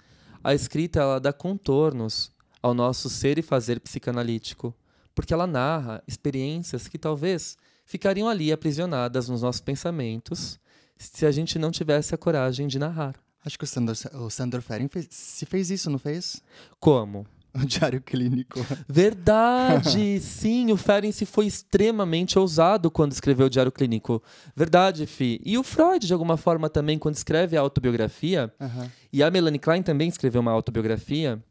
[0.43, 4.73] A escrita ela dá contornos ao nosso ser e fazer psicanalítico,
[5.13, 10.59] porque ela narra experiências que talvez ficariam ali aprisionadas nos nossos pensamentos
[11.01, 13.15] se a gente não tivesse a coragem de narrar.
[13.43, 16.41] Acho que o Sandor, o Sandor fez, se fez isso, não fez?
[16.79, 17.25] Como?
[17.53, 18.65] O diário clínico.
[18.87, 20.19] Verdade!
[20.21, 24.23] sim, o Ferenczi foi extremamente ousado quando escreveu o diário clínico.
[24.55, 25.41] Verdade, Fi.
[25.43, 28.89] E o Freud, de alguma forma, também, quando escreve a autobiografia, uhum.
[29.11, 31.43] e a Melanie Klein também escreveu uma autobiografia.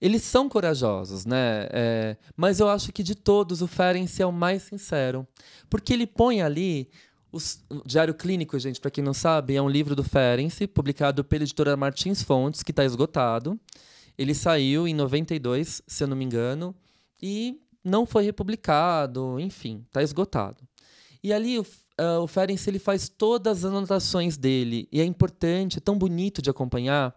[0.00, 1.66] Eles são corajosos, né?
[1.70, 5.26] É, mas eu acho que de todos, o Ferenczi é o mais sincero.
[5.68, 6.88] Porque ele põe ali
[7.36, 11.44] o Diário Clínico, gente, para quem não sabe, é um livro do Ferenczi, publicado pela
[11.44, 13.58] editora Martins Fontes, que está esgotado.
[14.18, 16.74] Ele saiu em 92, se eu não me engano,
[17.20, 20.66] e não foi republicado, enfim, está esgotado.
[21.22, 25.78] E ali o, uh, o Ferenc ele faz todas as anotações dele, e é importante,
[25.78, 27.14] é tão bonito de acompanhar,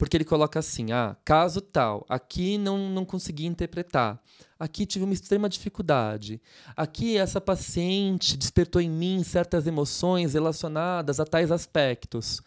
[0.00, 4.20] porque ele coloca assim: ah, caso tal, aqui não, não consegui interpretar,
[4.58, 6.42] aqui tive uma extrema dificuldade,
[6.76, 12.40] aqui essa paciente despertou em mim certas emoções relacionadas a tais aspectos.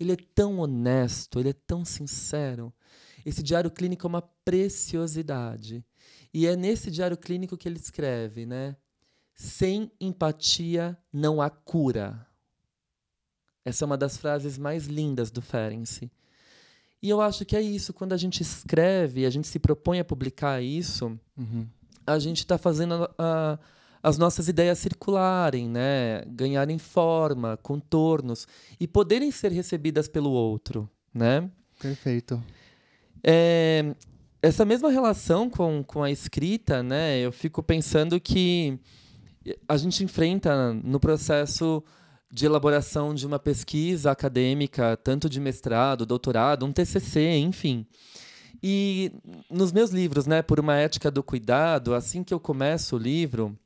[0.00, 2.74] Ele é tão honesto, ele é tão sincero
[3.24, 5.84] esse diário clínico é uma preciosidade.
[6.32, 8.76] E é nesse diário clínico que ele escreve, né?
[9.34, 12.26] Sem empatia não há cura.
[13.64, 16.12] Essa é uma das frases mais lindas do Ferenczi.
[17.04, 20.04] E eu acho que é isso, quando a gente escreve, a gente se propõe a
[20.06, 21.66] publicar isso, uhum.
[22.06, 23.58] a gente está fazendo a, a,
[24.02, 26.22] as nossas ideias circularem, né?
[26.26, 28.48] ganharem forma, contornos
[28.80, 30.88] e poderem ser recebidas pelo outro.
[31.12, 31.50] Né?
[31.78, 32.42] Perfeito.
[33.22, 33.94] É,
[34.40, 38.80] essa mesma relação com, com a escrita, né, eu fico pensando que
[39.68, 41.84] a gente enfrenta no processo
[42.34, 47.86] de elaboração de uma pesquisa acadêmica, tanto de mestrado, doutorado, um TCC, enfim.
[48.60, 49.12] E
[49.48, 53.56] nos meus livros, né, por uma ética do cuidado, assim que eu começo o livro,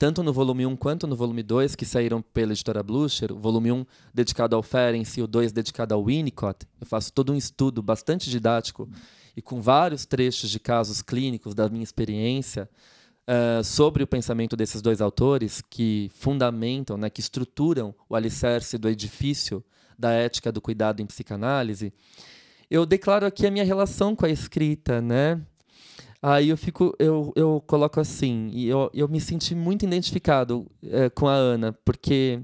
[0.00, 3.70] tanto no volume 1 quanto no volume 2, que saíram pela editora Blucher, o volume
[3.70, 7.80] 1 dedicado ao Ferenc e o 2 dedicado ao Winnicott, eu faço todo um estudo
[7.80, 8.90] bastante didático
[9.36, 12.68] e com vários trechos de casos clínicos da minha experiência
[13.32, 18.88] uh, sobre o pensamento desses dois autores que fundamentam, né, que estruturam o alicerce do
[18.88, 19.64] edifício
[19.98, 21.92] da ética do cuidado em psicanálise,
[22.70, 25.40] eu declaro aqui a minha relação com a escrita, né?
[26.22, 31.10] Aí eu fico, eu, eu coloco assim, e eu, eu me senti muito identificado é,
[31.10, 32.40] com a Ana, porque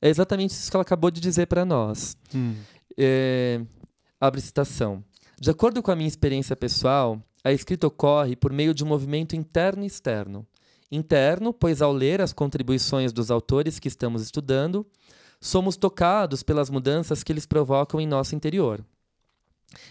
[0.00, 2.16] é exatamente isso que ela acabou de dizer para nós.
[2.34, 2.54] Hum.
[2.96, 3.60] É,
[4.20, 5.04] abre citação.
[5.38, 9.36] De acordo com a minha experiência pessoal, a escrita ocorre por meio de um movimento
[9.36, 10.44] interno e externo.
[10.90, 14.84] Interno, pois ao ler as contribuições dos autores que estamos estudando,
[15.40, 18.84] somos tocados pelas mudanças que eles provocam em nosso interior.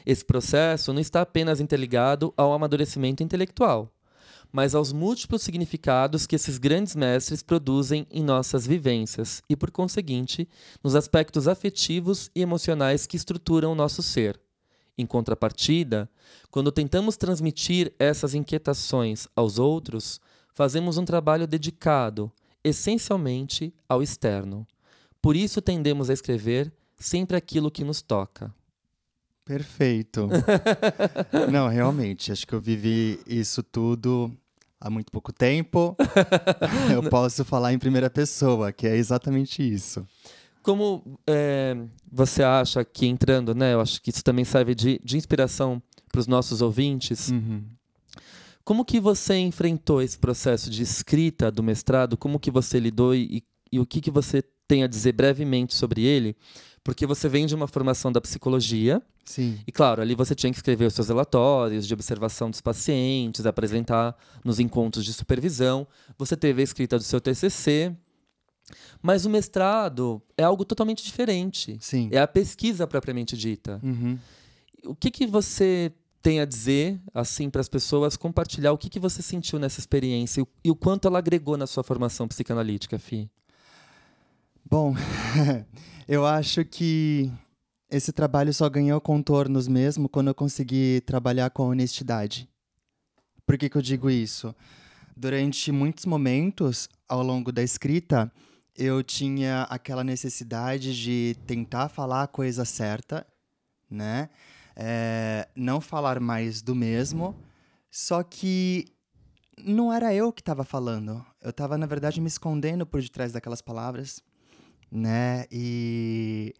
[0.06, 3.90] Esse processo não está apenas interligado ao amadurecimento intelectual,
[4.52, 10.46] mas aos múltiplos significados que esses grandes mestres produzem em nossas vivências e, por conseguinte,
[10.84, 14.45] nos aspectos afetivos e emocionais que estruturam o nosso ser.
[14.98, 16.10] Em contrapartida,
[16.50, 20.22] quando tentamos transmitir essas inquietações aos outros,
[20.54, 22.32] fazemos um trabalho dedicado,
[22.64, 24.66] essencialmente, ao externo.
[25.22, 28.54] Por isso tendemos a escrever sempre aquilo que nos toca.
[29.44, 30.28] Perfeito.
[31.52, 34.36] Não, realmente, acho que eu vivi isso tudo
[34.80, 35.96] há muito pouco tempo.
[36.92, 40.08] eu posso falar em primeira pessoa, que é exatamente isso.
[40.66, 41.78] Como é,
[42.12, 43.76] você acha que entrando, né?
[43.76, 45.80] Eu acho que isso também serve de, de inspiração
[46.12, 47.30] para os nossos ouvintes.
[47.30, 47.64] Uhum.
[48.64, 52.18] Como que você enfrentou esse processo de escrita do mestrado?
[52.18, 56.04] Como que você lidou e, e o que, que você tem a dizer brevemente sobre
[56.04, 56.36] ele?
[56.84, 59.00] Porque você vem de uma formação da psicologia.
[59.24, 59.60] Sim.
[59.68, 64.18] E claro, ali você tinha que escrever os seus relatórios de observação dos pacientes, apresentar
[64.44, 65.86] nos encontros de supervisão.
[66.18, 67.96] Você teve a escrita do seu TCC.
[69.06, 71.78] Mas o mestrado é algo totalmente diferente.
[71.80, 72.10] Sim.
[72.12, 73.80] É a pesquisa propriamente dita.
[73.84, 74.18] Uhum.
[74.84, 79.00] O que, que você tem a dizer, assim, para as pessoas, compartilhar o que, que
[79.00, 82.98] você sentiu nessa experiência e o, e o quanto ela agregou na sua formação psicanalítica,
[82.98, 83.30] Fi?
[84.68, 84.96] Bom,
[86.10, 87.32] eu acho que
[87.92, 92.50] esse trabalho só ganhou contornos mesmo quando eu consegui trabalhar com honestidade.
[93.46, 94.56] Por que, que eu digo isso?
[95.16, 98.32] Durante muitos momentos ao longo da escrita,
[98.78, 103.26] eu tinha aquela necessidade de tentar falar a coisa certa,
[103.90, 104.30] né?
[104.76, 107.36] É, não falar mais do mesmo,
[107.90, 108.86] só que
[109.58, 111.26] não era eu que estava falando.
[111.42, 114.22] Eu estava, na verdade, me escondendo por detrás daquelas palavras,
[114.92, 115.46] né?
[115.50, 116.54] E,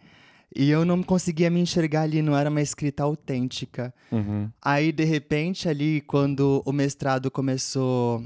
[0.56, 3.94] e eu não conseguia me enxergar ali, não era uma escrita autêntica.
[4.10, 4.50] Uhum.
[4.62, 8.24] Aí, de repente, ali, quando o mestrado começou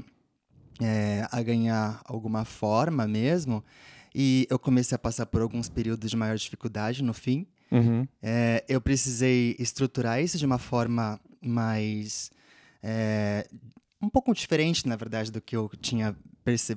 [0.80, 3.64] é, a ganhar alguma forma mesmo,
[4.14, 8.04] e eu comecei a passar por alguns períodos de maior dificuldade no fim, Uhum.
[8.20, 12.30] é, eu precisei estruturar isso de uma forma mais.
[12.82, 13.46] é,
[14.02, 16.16] um pouco diferente, na verdade, do que eu tinha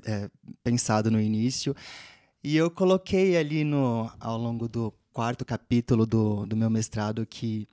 [0.06, 0.30] é,
[0.64, 1.74] pensado no início.
[2.44, 7.68] E eu coloquei ali no, ao longo do quarto capítulo do, do meu mestrado que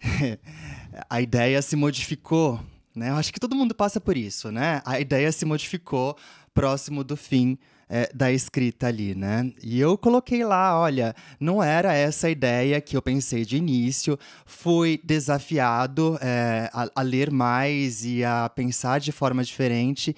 [1.08, 2.60] a ideia se modificou.
[2.94, 3.10] Né?
[3.10, 4.82] Eu acho que todo mundo passa por isso, né?
[4.84, 6.16] A ideia se modificou
[6.54, 9.52] próximo do fim é, da escrita ali, né?
[9.62, 14.18] E eu coloquei lá, olha, não era essa a ideia que eu pensei de início.
[14.46, 20.16] Fui desafiado é, a, a ler mais e a pensar de forma diferente.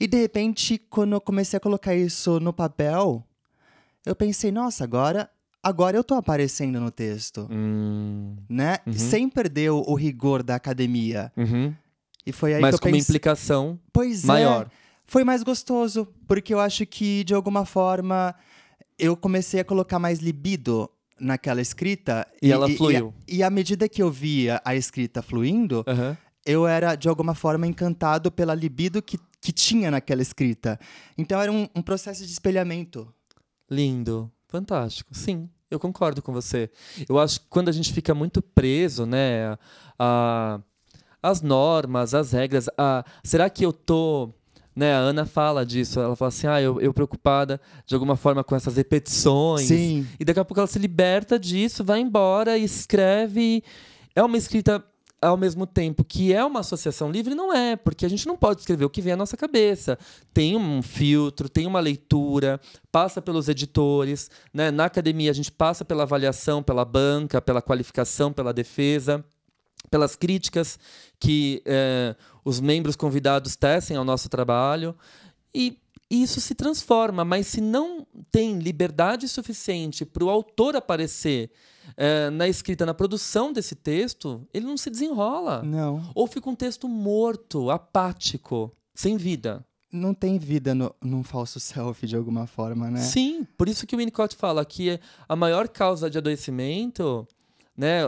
[0.00, 3.24] E de repente, quando eu comecei a colocar isso no papel,
[4.04, 5.30] eu pensei, nossa, agora,
[5.62, 8.34] agora eu tô aparecendo no texto, Hum.
[8.48, 8.78] né?
[8.84, 8.92] Uhum.
[8.94, 11.30] Sem perder o, rigor da academia.
[11.36, 11.72] Uhum.
[12.26, 14.70] E foi aí Mas que eu com uma pensei, implicação pois é, maior.
[15.06, 18.34] foi mais gostoso, porque eu acho que de alguma forma
[18.98, 23.12] eu comecei a colocar mais libido naquela escrita E ela fluiu.
[23.26, 26.16] E, e à medida que eu via a escrita fluindo, Aham.
[26.44, 30.78] eu era de alguma forma encantado pela libido que, que tinha naquela escrita.
[31.18, 33.12] Então era um, um processo de espelhamento.
[33.70, 35.14] Lindo, fantástico.
[35.14, 36.70] Sim, eu concordo com você.
[37.08, 39.56] Eu acho que quando a gente fica muito preso, né,
[39.98, 40.60] a
[41.22, 44.30] as normas, as regras, a será que eu tô
[44.74, 48.42] né, a Ana fala disso, ela fala assim, ah, eu, eu preocupada de alguma forma
[48.42, 49.68] com essas repetições.
[49.68, 50.06] Sim.
[50.18, 53.62] E daqui a pouco ela se liberta disso, vai embora, escreve.
[54.14, 54.82] É uma escrita
[55.22, 58.60] ao mesmo tempo que é uma associação livre, não é, porque a gente não pode
[58.60, 59.96] escrever o que vem à nossa cabeça.
[60.34, 64.28] Tem um filtro, tem uma leitura, passa pelos editores.
[64.52, 64.72] Né?
[64.72, 69.24] Na academia, a gente passa pela avaliação, pela banca, pela qualificação, pela defesa,
[69.92, 70.78] pelas críticas
[71.20, 74.96] que eh, os membros convidados tecem ao nosso trabalho.
[75.54, 75.78] E
[76.10, 81.50] isso se transforma, mas se não tem liberdade suficiente para o autor aparecer
[81.94, 85.62] eh, na escrita, na produção desse texto, ele não se desenrola.
[85.62, 86.10] Não.
[86.14, 89.62] Ou fica um texto morto, apático, sem vida.
[89.92, 93.00] Não tem vida no, num falso self de alguma forma, né?
[93.00, 97.28] Sim, por isso que o Winnicott fala que a maior causa de adoecimento,
[97.76, 98.02] né,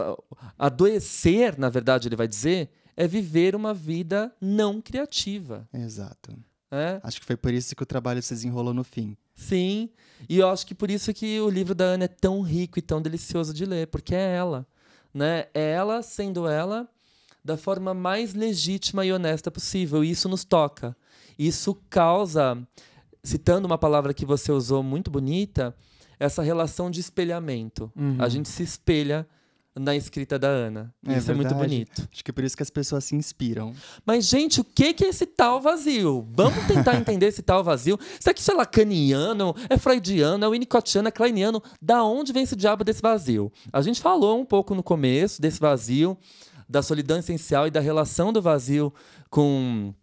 [0.57, 5.67] adoecer, na verdade, ele vai dizer, é viver uma vida não criativa.
[5.73, 6.31] Exato.
[6.71, 6.99] né?
[7.03, 9.17] Acho que foi por isso que o trabalho se desenrolou no fim.
[9.33, 9.89] Sim,
[10.29, 12.81] e eu acho que por isso que o livro da Ana é tão rico e
[12.81, 14.65] tão delicioso de ler, porque é ela,
[15.13, 15.47] né?
[15.53, 16.87] É ela sendo ela
[17.43, 20.95] da forma mais legítima e honesta possível, e isso nos toca.
[21.37, 22.57] Isso causa,
[23.21, 25.75] citando uma palavra que você usou muito bonita,
[26.17, 27.91] essa relação de espelhamento.
[27.95, 28.15] Uhum.
[28.19, 29.27] A gente se espelha
[29.77, 30.93] na escrita da Ana.
[31.05, 31.69] É isso é muito verdade.
[31.69, 32.07] bonito.
[32.11, 33.73] Acho que é por isso que as pessoas se inspiram.
[34.05, 36.25] Mas, gente, o que que é esse tal vazio?
[36.31, 37.99] Vamos tentar entender esse tal vazio.
[38.19, 41.61] Será que isso é lacaniano, é freudiano, é winnicottiano, é kleiniano?
[41.81, 43.51] Da onde vem esse diabo desse vazio?
[43.73, 46.17] A gente falou um pouco no começo desse vazio,
[46.69, 48.93] da solidão essencial e da relação do vazio
[49.29, 49.93] com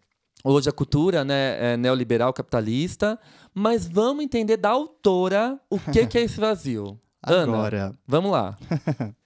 [0.44, 3.18] hoje a cultura né, é neoliberal capitalista.
[3.54, 6.98] Mas vamos entender da autora o que, que é esse vazio.
[7.24, 8.56] Ana, Agora, vamos lá.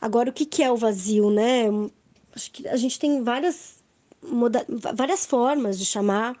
[0.00, 1.64] Agora, o que, é o vazio, né?
[2.34, 3.82] Acho que a gente tem várias,
[4.94, 6.36] várias formas de chamar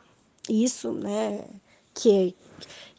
[0.48, 1.44] isso, né?
[1.92, 2.36] Que,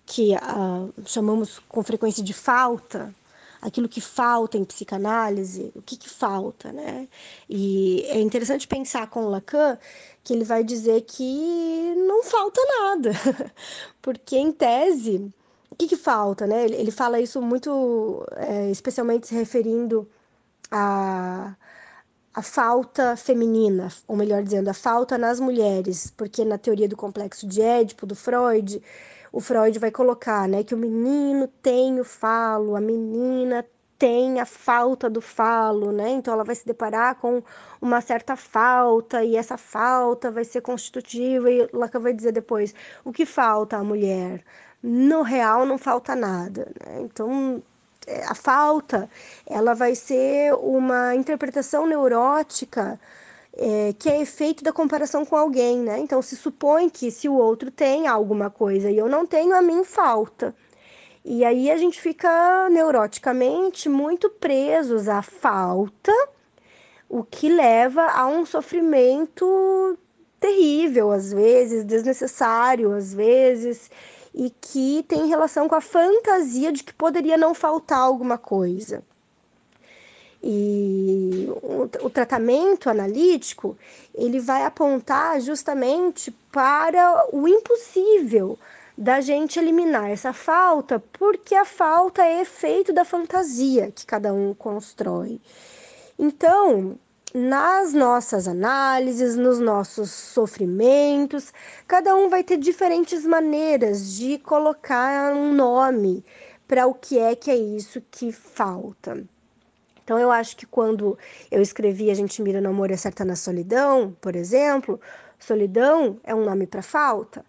[0.06, 3.16] que ah, chamamos com frequência de falta,
[3.62, 7.08] aquilo que falta em psicanálise, o que, que falta, né?
[7.50, 9.78] E é interessante pensar com Lacan
[10.24, 13.12] que ele vai dizer que não falta nada,
[14.02, 15.34] porque em tese,
[15.70, 16.66] o que, que falta, né?
[16.66, 20.08] Ele, fala isso muito, é, especialmente se referindo
[20.72, 21.56] a,
[22.34, 27.48] a falta feminina, ou melhor dizendo, a falta nas mulheres, porque na teoria do complexo
[27.48, 28.82] de Édipo, do Freud,
[29.32, 33.66] o Freud vai colocar né, que o menino tem o falo, a menina
[34.00, 36.10] tem a falta do falo, né?
[36.12, 37.44] Então ela vai se deparar com
[37.82, 42.74] uma certa falta e essa falta vai ser constitutiva e Lacan vai dizer depois
[43.04, 44.44] o que falta à mulher.
[44.82, 47.02] No real não falta nada, né?
[47.02, 47.62] Então
[48.08, 49.10] é, a falta
[49.46, 53.00] ela vai ser uma interpretação neurótica
[53.54, 56.00] é, que é efeito da comparação com alguém, né?
[56.00, 59.62] Então se supõe que se o outro tem alguma coisa e eu não tenho, a
[59.62, 60.56] mim falta.
[61.24, 66.14] E aí a gente fica neuroticamente muito presos à falta,
[67.10, 69.98] o que leva a um sofrimento
[70.40, 73.92] terrível, às vezes, desnecessário, às vezes,
[74.34, 79.04] e que tem relação com a fantasia de que poderia não faltar alguma coisa.
[80.42, 83.78] E o, o tratamento analítico,
[84.16, 88.58] ele vai apontar justamente para o impossível
[88.98, 94.54] da gente eliminar essa falta, porque a falta é efeito da fantasia que cada um
[94.54, 95.40] constrói.
[96.18, 96.98] Então,
[97.34, 101.54] nas nossas análises, nos nossos sofrimentos,
[101.88, 106.26] cada um vai ter diferentes maneiras de colocar um nome
[106.68, 109.24] para o que é que é isso que falta.
[110.10, 111.16] Então, eu acho que quando
[111.52, 115.00] eu escrevi A gente mira no amor e acerta na solidão, por exemplo,
[115.38, 117.46] solidão é um nome para falta.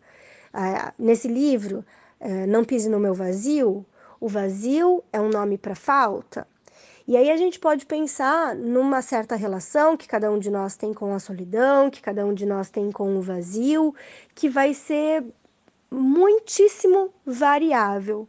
[0.52, 1.82] Ah, nesse livro,
[2.20, 3.86] eh, Não Pise no Meu Vazio,
[4.20, 6.46] o vazio é um nome para falta.
[7.08, 10.92] E aí a gente pode pensar numa certa relação que cada um de nós tem
[10.92, 13.94] com a solidão, que cada um de nós tem com o vazio,
[14.34, 15.24] que vai ser
[15.90, 18.28] muitíssimo variável.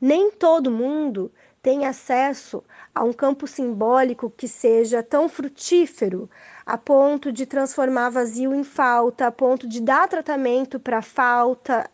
[0.00, 1.30] Nem todo mundo
[1.64, 2.62] tem acesso
[2.94, 6.28] a um campo simbólico que seja tão frutífero
[6.66, 11.90] a ponto de transformar vazio em falta, a ponto de dar tratamento para falta,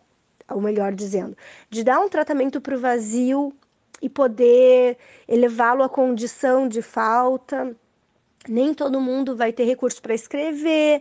[0.48, 1.36] ou melhor dizendo,
[1.70, 3.52] de dar um tratamento para o vazio
[4.02, 4.98] e poder
[5.28, 7.72] elevá-lo à condição de falta.
[8.48, 11.00] Nem todo mundo vai ter recursos para escrever,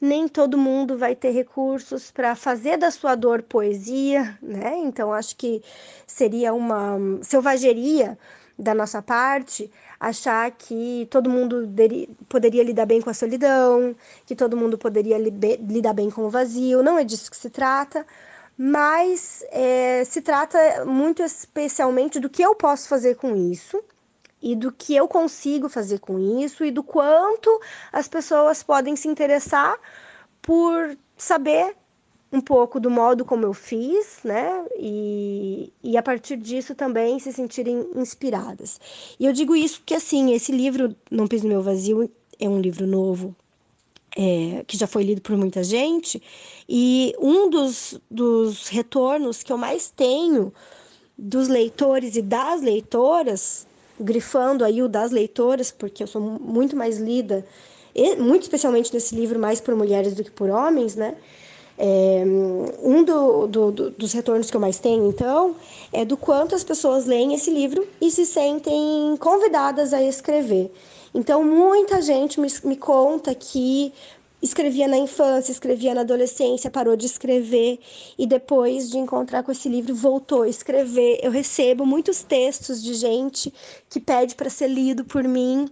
[0.00, 4.76] nem todo mundo vai ter recursos para fazer da sua dor poesia, né?
[4.78, 5.62] Então acho que
[6.06, 8.18] seria uma selvageria
[8.58, 9.70] da nossa parte
[10.00, 11.68] achar que todo mundo
[12.28, 13.94] poderia lidar bem com a solidão,
[14.26, 16.82] que todo mundo poderia lidar bem com o vazio.
[16.82, 18.06] Não é disso que se trata,
[18.56, 23.82] mas é, se trata muito especialmente do que eu posso fazer com isso
[24.40, 27.60] e do que eu consigo fazer com isso e do quanto
[27.92, 29.78] as pessoas podem se interessar
[30.42, 31.74] por saber
[32.32, 34.64] um pouco do modo como eu fiz, né?
[34.78, 38.80] E, e a partir disso também se sentirem inspiradas.
[39.18, 42.60] E eu digo isso porque, assim, esse livro, Não Pise no Meu Vazio, é um
[42.60, 43.34] livro novo,
[44.16, 46.22] é, que já foi lido por muita gente,
[46.68, 50.52] e um dos, dos retornos que eu mais tenho
[51.16, 53.65] dos leitores e das leitoras,
[53.98, 57.44] grifando aí o das leitoras, porque eu sou muito mais lida,
[58.18, 61.14] muito especialmente nesse livro, mais por mulheres do que por homens, né?
[61.78, 62.24] É,
[62.82, 65.54] um do, do, do, dos retornos que eu mais tenho, então,
[65.92, 70.70] é do quanto as pessoas leem esse livro e se sentem convidadas a escrever.
[71.14, 73.92] Então, muita gente me, me conta que
[74.46, 77.78] escrevia na infância, escrevia na adolescência, parou de escrever
[78.18, 81.20] e depois de encontrar com esse livro voltou a escrever.
[81.22, 83.52] Eu recebo muitos textos de gente
[83.88, 85.68] que pede para ser lido por mim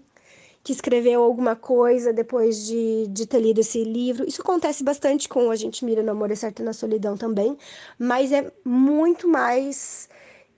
[0.64, 4.26] que escreveu alguma coisa depois de, de ter lido esse livro.
[4.26, 7.56] Isso acontece bastante com A Gente Mira no Amor é Certo na Solidão também,
[7.98, 10.08] mas é muito mais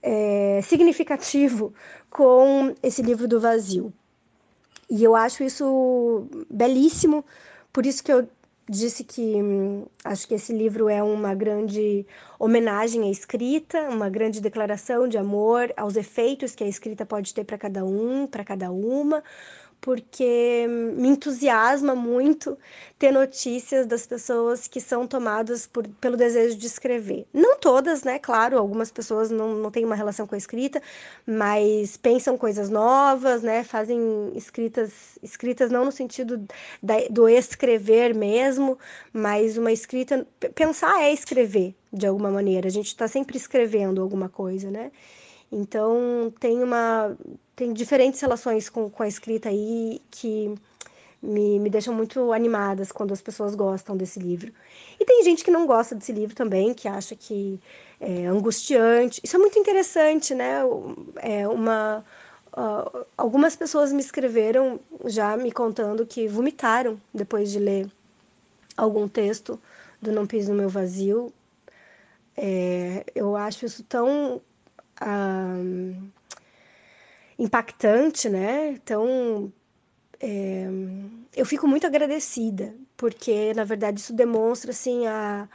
[0.01, 1.73] é, significativo
[2.09, 3.93] com esse livro do vazio.
[4.89, 7.25] E eu acho isso belíssimo,
[7.77, 8.27] por isso que eu
[8.67, 12.07] disse que hum, acho que esse livro é uma grande
[12.39, 17.43] homenagem à escrita, uma grande declaração de amor aos efeitos que a escrita pode ter
[17.43, 19.23] para cada um, para cada uma,
[19.79, 22.57] porque me entusiasma muito
[22.97, 27.25] ter notícias das pessoas que são tomadas por, pelo desejo de escrever.
[27.33, 28.19] Não todas, né?
[28.19, 30.81] Claro, algumas pessoas não, não têm uma relação com a escrita,
[31.25, 33.63] mas pensam coisas novas, né?
[33.63, 36.43] Fazem escritas, escritas não no sentido
[36.81, 38.77] da, do escrever mesmo,
[39.13, 40.27] mas uma escrita.
[40.55, 42.67] Pensar é escrever, de alguma maneira.
[42.67, 44.91] A gente está sempre escrevendo alguma coisa, né?
[45.51, 47.15] Então tem uma
[47.55, 50.53] tem diferentes relações com, com a escrita aí que
[51.21, 54.53] me, me deixam muito animadas quando as pessoas gostam desse livro.
[54.99, 57.59] E tem gente que não gosta desse livro também, que acha que
[57.99, 59.19] é angustiante.
[59.23, 60.59] Isso é muito interessante, né?
[61.17, 62.05] É uma
[62.53, 67.89] uh, algumas pessoas me escreveram já me contando que vomitaram depois de ler
[68.75, 69.59] algum texto
[70.01, 71.33] do Não Pise no Meu Vazio.
[72.35, 74.39] É, eu acho isso tão
[77.37, 78.71] impactante, né?
[78.71, 79.51] Então,
[80.19, 80.67] é,
[81.35, 85.47] eu fico muito agradecida, porque, na verdade, isso demonstra, assim, a,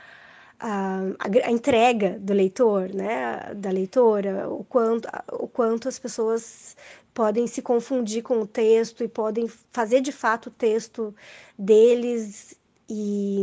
[0.61, 3.53] a, a, entrega do leitor, né?
[3.55, 6.77] Da leitora, o quanto, o quanto as pessoas
[7.13, 11.15] podem se confundir com o texto e podem fazer, de fato, o texto
[11.59, 12.55] deles
[12.89, 13.41] e,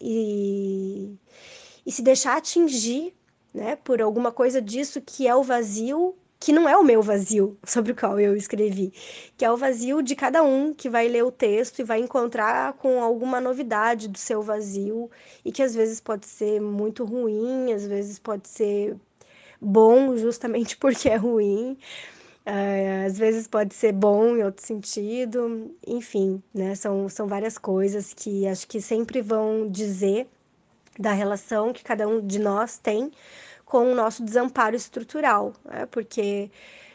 [0.00, 1.16] e,
[1.86, 3.14] e se deixar atingir
[3.56, 7.56] né, por alguma coisa disso que é o vazio, que não é o meu vazio
[7.64, 8.92] sobre o qual eu escrevi,
[9.36, 12.74] que é o vazio de cada um que vai ler o texto e vai encontrar
[12.74, 15.10] com alguma novidade do seu vazio
[15.42, 18.94] e que às vezes pode ser muito ruim, às vezes pode ser
[19.60, 21.78] bom justamente porque é ruim.
[22.46, 26.76] Uh, às vezes pode ser bom em outro sentido, enfim, né?
[26.76, 30.28] São, são várias coisas que acho que sempre vão dizer
[30.96, 33.10] da relação que cada um de nós tem
[33.66, 35.86] com o nosso desamparo estrutural, né?
[35.90, 36.50] porque,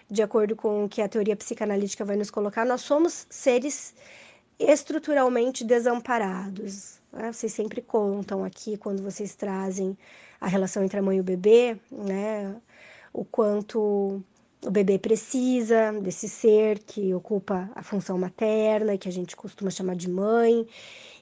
[0.09, 3.93] de acordo com o que a teoria psicanalítica vai nos colocar, nós somos seres
[4.57, 6.99] estruturalmente desamparados.
[7.11, 7.31] Né?
[7.33, 9.97] Vocês sempre contam aqui, quando vocês trazem
[10.39, 12.55] a relação entre a mãe e o bebê, né?
[13.11, 14.23] o quanto
[14.65, 19.97] o bebê precisa desse ser que ocupa a função materna, que a gente costuma chamar
[19.97, 20.65] de mãe,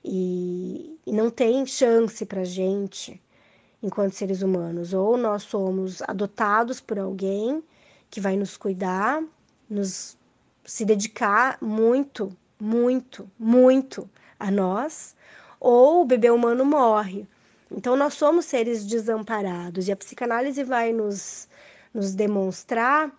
[0.06, 3.20] e, e não tem chance para gente
[3.82, 4.94] enquanto seres humanos.
[4.94, 7.64] Ou nós somos adotados por alguém
[8.10, 9.24] que vai nos cuidar,
[9.70, 10.18] nos
[10.66, 14.10] se dedicar muito, muito, muito
[14.40, 15.16] a nós,
[15.60, 17.28] ou o bebê humano morre.
[17.72, 21.48] Então nós somos seres desamparados e a psicanálise vai nos,
[21.94, 23.12] nos demonstrar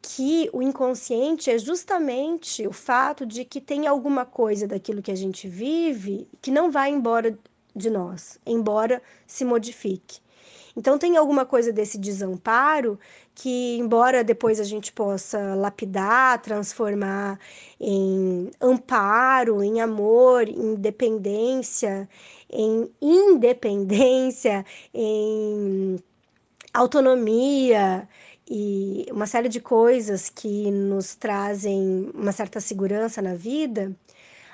[0.00, 5.16] que o inconsciente é justamente o fato de que tem alguma coisa daquilo que a
[5.16, 7.38] gente vive que não vai embora
[7.74, 10.20] de nós, embora se modifique.
[10.76, 12.98] Então, tem alguma coisa desse desamparo
[13.34, 17.38] que, embora depois a gente possa lapidar, transformar
[17.78, 22.08] em amparo, em amor, em dependência,
[22.50, 24.64] em independência,
[24.94, 25.96] em
[26.72, 28.08] autonomia
[28.48, 33.94] e uma série de coisas que nos trazem uma certa segurança na vida,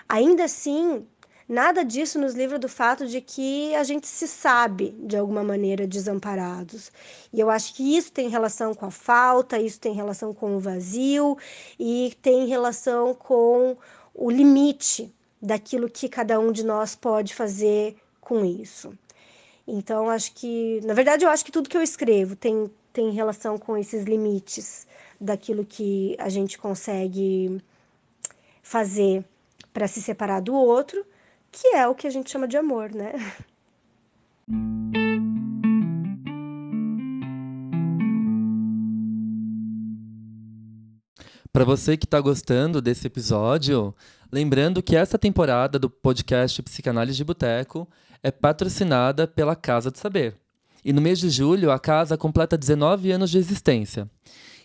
[0.08, 1.06] ainda assim
[1.48, 5.86] Nada disso nos livra do fato de que a gente se sabe, de alguma maneira,
[5.86, 6.92] desamparados.
[7.32, 10.60] E eu acho que isso tem relação com a falta, isso tem relação com o
[10.60, 11.38] vazio
[11.80, 13.78] e tem relação com
[14.14, 18.92] o limite daquilo que cada um de nós pode fazer com isso.
[19.66, 23.56] Então, acho que, na verdade, eu acho que tudo que eu escrevo tem, tem relação
[23.56, 24.86] com esses limites
[25.18, 27.58] daquilo que a gente consegue
[28.62, 29.24] fazer
[29.72, 31.06] para se separar do outro
[31.50, 33.12] que é o que a gente chama de amor, né?
[41.52, 43.92] Para você que está gostando desse episódio,
[44.30, 47.88] lembrando que essa temporada do podcast Psicanálise de Boteco
[48.22, 50.36] é patrocinada pela Casa do Saber.
[50.84, 54.08] E no mês de julho, a casa completa 19 anos de existência.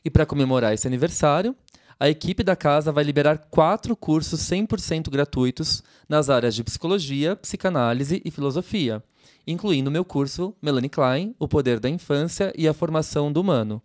[0.05, 1.55] E para comemorar esse aniversário,
[2.03, 8.21] a equipe da casa vai liberar quatro cursos 100% gratuitos nas áreas de psicologia, psicanálise
[8.25, 9.01] e filosofia,
[9.47, 13.81] incluindo meu curso Melanie Klein, O Poder da Infância e a Formação do Humano,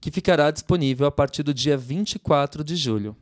[0.00, 3.16] que ficará disponível a partir do dia 24 de julho.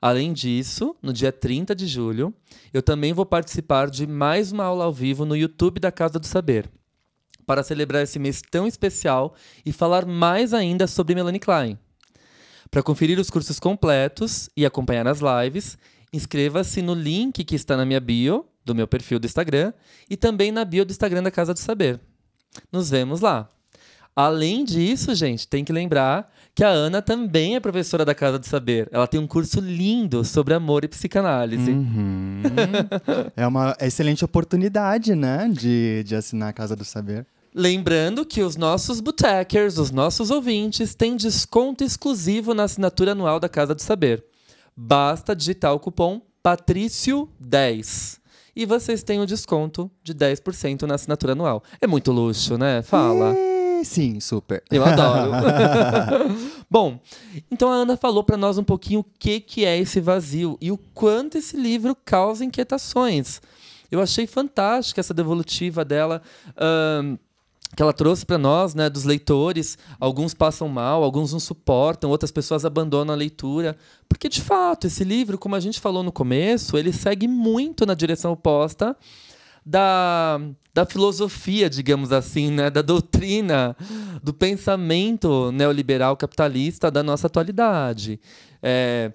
[0.00, 2.32] Além disso, no dia 30 de julho,
[2.72, 6.26] eu também vou participar de mais uma aula ao vivo no YouTube da Casa do
[6.26, 6.70] Saber,
[7.44, 11.78] para celebrar esse mês tão especial e falar mais ainda sobre Melanie Klein.
[12.70, 15.78] Para conferir os cursos completos e acompanhar as lives,
[16.12, 19.72] inscreva-se no link que está na minha bio, do meu perfil do Instagram,
[20.08, 22.00] e também na bio do Instagram da Casa do Saber.
[22.70, 23.48] Nos vemos lá!
[24.14, 28.44] Além disso, gente, tem que lembrar que a Ana também é professora da Casa do
[28.44, 28.88] Saber.
[28.90, 31.70] Ela tem um curso lindo sobre amor e psicanálise.
[31.70, 32.42] Uhum.
[33.36, 37.24] é uma excelente oportunidade, né, de, de assinar a Casa do Saber.
[37.54, 43.48] Lembrando que os nossos botecers, os nossos ouvintes, têm desconto exclusivo na assinatura anual da
[43.48, 44.24] Casa do Saber.
[44.76, 48.18] Basta digitar o cupom Patrício10
[48.54, 51.62] e vocês têm o desconto de 10% na assinatura anual.
[51.80, 52.82] É muito luxo, né?
[52.82, 53.34] Fala.
[53.36, 54.62] É sim, super.
[54.70, 55.30] Eu adoro.
[56.68, 56.98] Bom,
[57.50, 60.72] então a Ana falou para nós um pouquinho o que, que é esse vazio e
[60.72, 63.40] o quanto esse livro causa inquietações.
[63.90, 66.20] Eu achei fantástica essa devolutiva dela.
[66.60, 67.16] Um,
[67.76, 72.32] que ela trouxe para nós, né, dos leitores, alguns passam mal, alguns não suportam, outras
[72.32, 73.76] pessoas abandonam a leitura,
[74.08, 77.94] porque de fato esse livro, como a gente falou no começo, ele segue muito na
[77.94, 78.96] direção oposta
[79.64, 80.40] da,
[80.72, 82.70] da filosofia, digamos assim, né?
[82.70, 83.76] da doutrina,
[84.22, 88.18] do pensamento neoliberal capitalista da nossa atualidade.
[88.62, 89.12] É,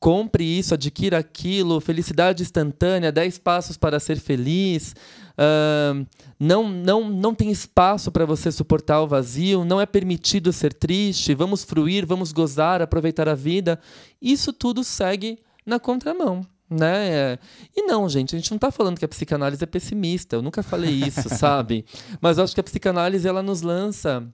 [0.00, 4.94] compre isso, adquira aquilo, felicidade instantânea, 10 passos para ser feliz.
[5.32, 6.06] Uh,
[6.38, 11.34] não, não, não tem espaço para você suportar o vazio, não é permitido ser triste,
[11.34, 13.78] vamos fruir, vamos gozar, aproveitar a vida.
[14.20, 16.46] Isso tudo segue na contramão.
[16.68, 17.36] Né?
[17.76, 20.36] E não, gente, a gente não está falando que a psicanálise é pessimista.
[20.36, 21.84] Eu nunca falei isso, sabe?
[22.20, 24.26] Mas eu acho que a psicanálise ela nos lança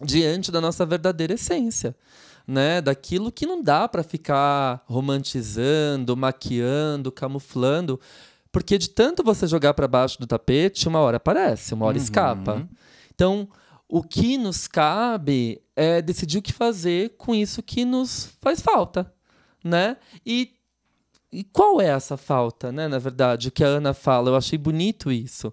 [0.00, 1.96] diante da nossa verdadeira essência.
[2.52, 7.98] Né, daquilo que não dá para ficar romantizando, maquiando, camuflando,
[8.50, 12.02] porque de tanto você jogar para baixo do tapete, uma hora aparece, uma hora uhum.
[12.02, 12.68] escapa.
[13.14, 13.48] Então,
[13.88, 19.10] o que nos cabe é decidir o que fazer com isso que nos faz falta,
[19.64, 19.96] né?
[20.26, 20.52] E
[21.32, 22.86] e qual é essa falta, né?
[22.86, 25.50] Na verdade, o que a Ana fala, eu achei bonito isso.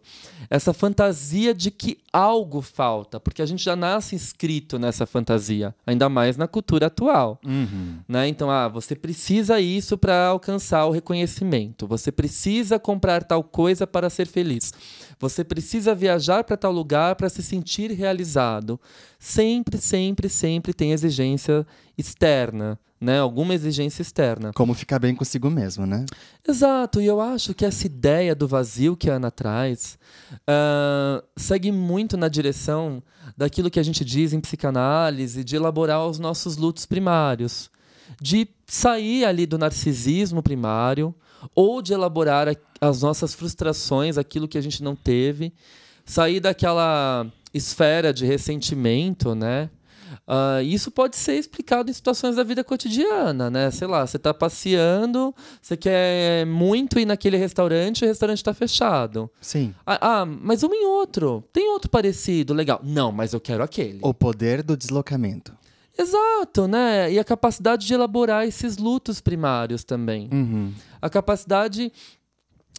[0.50, 6.10] Essa fantasia de que algo falta, porque a gente já nasce inscrito nessa fantasia, ainda
[6.10, 7.40] mais na cultura atual.
[7.46, 8.00] Uhum.
[8.08, 8.28] Né?
[8.28, 11.88] Então, ah, você precisa isso para alcançar o reconhecimento.
[11.88, 14.74] Você precisa comprar tal coisa para ser feliz.
[15.20, 18.80] Você precisa viajar para tal lugar para se sentir realizado.
[19.20, 21.66] Sempre, sempre, sempre tem exigência
[21.98, 23.20] externa né?
[23.20, 24.52] Alguma exigência externa.
[24.54, 26.06] Como ficar bem consigo mesmo, né?
[26.48, 29.98] Exato, e eu acho que essa ideia do vazio que a Ana traz
[30.34, 33.02] uh, segue muito na direção
[33.38, 37.70] daquilo que a gente diz em psicanálise, de elaborar os nossos lutos primários,
[38.22, 41.16] de sair ali do narcisismo primário,
[41.54, 42.48] ou de elaborar
[42.80, 45.54] as nossas frustrações, aquilo que a gente não teve,
[46.06, 49.70] sair daquela esfera de ressentimento, né?
[50.28, 53.72] Uh, isso pode ser explicado em situações da vida cotidiana, né?
[53.72, 59.30] Sei lá, você está passeando, você quer muito ir naquele restaurante o restaurante está fechado.
[59.42, 59.74] Sim.
[59.86, 61.44] Ah, ah, mas um em outro.
[61.52, 62.80] Tem outro parecido, legal.
[62.84, 64.00] Não, mas eu quero aquele.
[64.02, 65.52] O poder do deslocamento.
[66.00, 67.12] Exato, né?
[67.12, 70.30] E a capacidade de elaborar esses lutos primários também.
[70.32, 70.74] Uhum.
[71.02, 71.92] A capacidade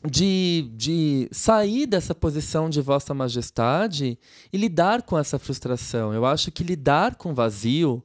[0.09, 4.19] de, de sair dessa posição de Vossa Majestade
[4.51, 6.15] e lidar com essa frustração.
[6.15, 8.03] Eu acho que lidar com vazio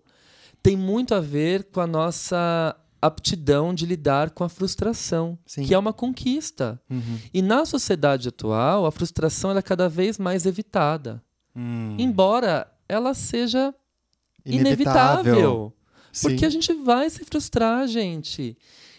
[0.62, 5.64] tem muito a ver com a nossa aptidão de lidar com a frustração, Sim.
[5.64, 6.78] que é uma conquista.
[6.90, 7.20] Uhum.
[7.34, 11.24] E na sociedade atual, a frustração é cada vez mais evitada.
[11.56, 11.96] Hum.
[11.98, 13.74] Embora ela seja
[14.46, 15.34] inevitável.
[15.34, 15.74] inevitável
[16.22, 18.58] porque a gente vai se frustrar, gente.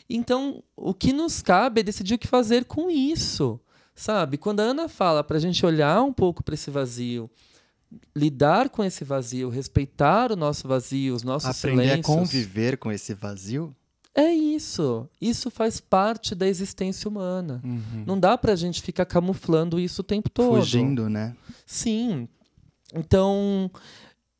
[0.09, 3.59] Então, o que nos cabe é decidir o que fazer com isso.
[3.95, 4.37] Sabe?
[4.37, 7.31] Quando a Ana fala para a gente olhar um pouco para esse vazio,
[8.15, 12.01] lidar com esse vazio, respeitar o nosso vazio, os nossos Aprender silêncios.
[12.01, 13.75] Aprender a conviver com esse vazio?
[14.15, 15.09] É isso.
[15.21, 17.61] Isso faz parte da existência humana.
[17.65, 18.05] Uhum.
[18.07, 20.57] Não dá para a gente ficar camuflando isso o tempo todo.
[20.57, 21.35] Fugindo, né?
[21.65, 22.29] Sim.
[22.95, 23.71] Então,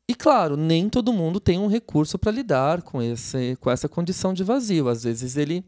[0.09, 4.33] e claro, nem todo mundo tem um recurso para lidar com, esse, com essa condição
[4.33, 4.87] de vazio.
[4.87, 5.65] Às vezes ele,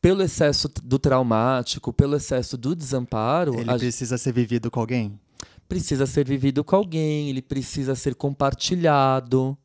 [0.00, 3.54] pelo excesso do traumático, pelo excesso do desamparo.
[3.60, 5.20] Ele precisa ser vivido com alguém?
[5.68, 9.56] Precisa ser vivido com alguém, ele precisa ser compartilhado.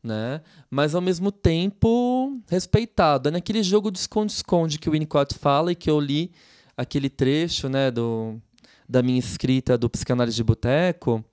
[0.00, 0.40] Né?
[0.70, 3.30] Mas ao mesmo tempo respeitado.
[3.30, 6.30] É naquele jogo de esconde-esconde que o Winnicott fala e que eu li
[6.76, 8.40] aquele trecho né, do,
[8.88, 11.24] da minha escrita do Psicanálise de Boteco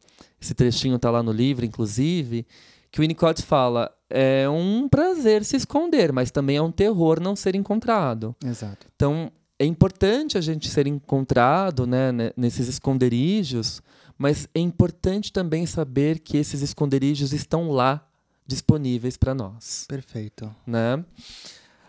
[0.42, 2.48] esse trechinho está lá no livro, inclusive,
[2.90, 7.36] que o Winnicott fala: é um prazer se esconder, mas também é um terror não
[7.36, 8.36] ser encontrado.
[8.44, 8.88] Exato.
[8.96, 13.82] Então, é importante a gente ser encontrado né, nesses esconderijos,
[14.18, 18.06] mas é importante também saber que esses esconderijos estão lá
[18.46, 19.86] disponíveis para nós.
[19.88, 20.54] Perfeito.
[20.66, 21.04] Né?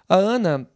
[0.08, 0.68] A Ana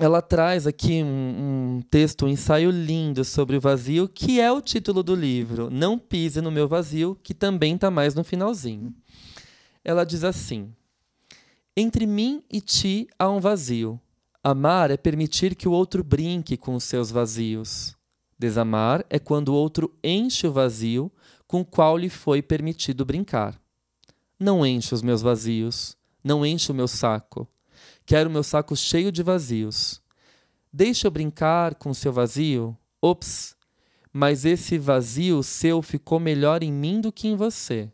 [0.00, 4.62] ela traz aqui um, um, texto, um ensaio lindo sobre o vazio, que é o
[4.62, 8.94] título do livro, Não Pise no Meu Vazio, que também está mais no finalzinho.
[9.84, 10.72] Ela diz assim:
[11.76, 14.00] Entre mim e ti há um vazio.
[14.42, 17.94] Amar é permitir que o outro brinque com os seus vazios.
[18.38, 21.12] Desamar é quando o outro enche o vazio
[21.46, 23.60] com o qual lhe foi permitido brincar.
[24.38, 25.94] Não enche os meus vazios,
[26.24, 27.46] não enche o meu saco.
[28.06, 30.00] Quero meu saco cheio de vazios.
[30.72, 32.76] Deixa eu brincar com seu vazio?
[33.00, 33.56] Ops!
[34.12, 37.90] Mas esse vazio seu ficou melhor em mim do que em você.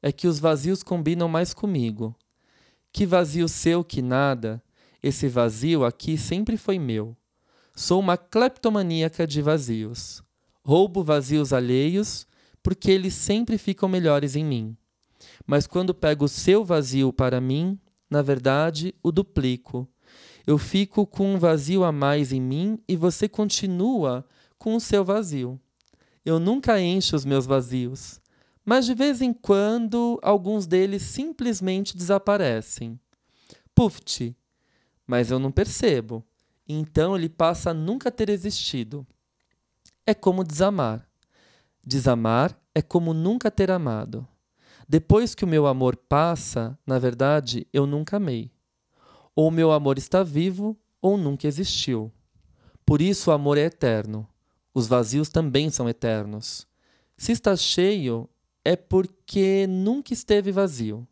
[0.00, 2.16] É que os vazios combinam mais comigo.
[2.92, 4.62] Que vazio seu que nada!
[5.02, 7.16] Esse vazio aqui sempre foi meu.
[7.74, 10.22] Sou uma cleptomaníaca de vazios.
[10.64, 12.26] Roubo vazios alheios
[12.62, 14.76] porque eles sempre ficam melhores em mim.
[15.46, 17.78] Mas quando pego o seu vazio para mim,
[18.12, 19.88] na verdade, o duplico.
[20.46, 24.22] Eu fico com um vazio a mais em mim e você continua
[24.58, 25.58] com o seu vazio.
[26.22, 28.20] Eu nunca encho os meus vazios,
[28.66, 33.00] mas de vez em quando alguns deles simplesmente desaparecem.
[33.74, 34.36] Puft!
[35.06, 36.22] Mas eu não percebo.
[36.68, 39.06] Então ele passa a nunca ter existido.
[40.06, 41.08] É como desamar.
[41.82, 44.28] Desamar é como nunca ter amado.
[44.88, 48.50] Depois que o meu amor passa, na verdade, eu nunca amei.
[49.34, 52.12] Ou o meu amor está vivo, ou nunca existiu.
[52.84, 54.28] Por isso o amor é eterno.
[54.74, 56.66] Os vazios também são eternos.
[57.16, 58.28] Se está cheio,
[58.64, 61.06] é porque nunca esteve vazio.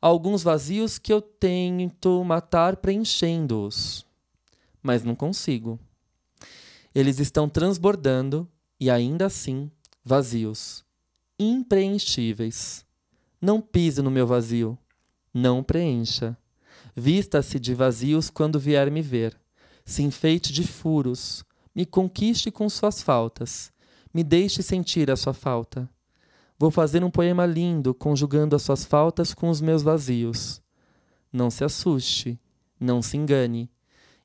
[0.00, 4.06] Há alguns vazios que eu tento matar preenchendo-os,
[4.82, 5.78] mas não consigo.
[6.94, 8.48] Eles estão transbordando
[8.80, 9.70] e ainda assim
[10.04, 10.84] vazios,
[11.38, 12.86] impreenchíveis.
[13.40, 14.76] Não pise no meu vazio.
[15.32, 16.36] Não preencha.
[16.94, 19.38] Vista-se de vazios quando vier me ver.
[19.84, 21.44] Se enfeite de furos.
[21.72, 23.72] Me conquiste com suas faltas.
[24.12, 25.88] Me deixe sentir a sua falta.
[26.58, 30.60] Vou fazer um poema lindo, conjugando as suas faltas com os meus vazios.
[31.32, 32.40] Não se assuste.
[32.80, 33.70] Não se engane.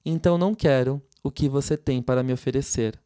[0.03, 2.99] Então não quero o que você tem para me oferecer.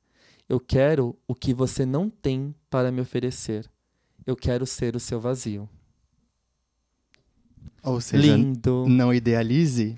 [0.47, 3.69] Eu quero o que você não tem para me oferecer.
[4.25, 5.67] Eu quero ser o seu vazio.
[7.83, 8.85] Ou seja, Lindo.
[8.87, 9.95] não idealize.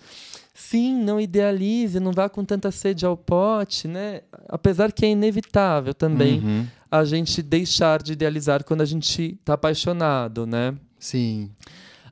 [0.54, 4.22] Sim, não idealize, não vá com tanta sede ao pote, né?
[4.48, 6.66] Apesar que é inevitável também Uhum.
[6.92, 10.76] a gente deixar de idealizar quando a gente está apaixonado, né?
[11.00, 11.50] Sim.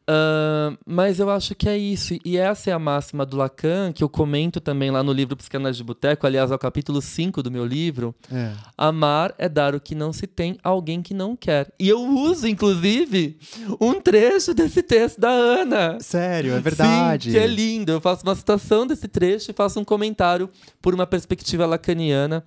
[0.08, 2.18] Ah, mas eu acho que é isso.
[2.24, 5.78] E essa é a máxima do Lacan, que eu comento também lá no livro Psicanálise
[5.78, 8.16] de Boteco, aliás, é o capítulo 5 do meu livro.
[8.32, 8.54] É.
[8.78, 11.72] Amar é dar o que não se tem a alguém que não quer.
[11.78, 13.38] E eu uso, inclusive,
[13.82, 15.98] um trecho desse texto da Ana.
[16.00, 17.26] Sério, é verdade.
[17.26, 17.92] Sim, que é lindo.
[17.92, 20.50] Eu faço uma citação desse trecho e faço um comentário
[20.82, 22.46] por uma perspectiva lacaniana,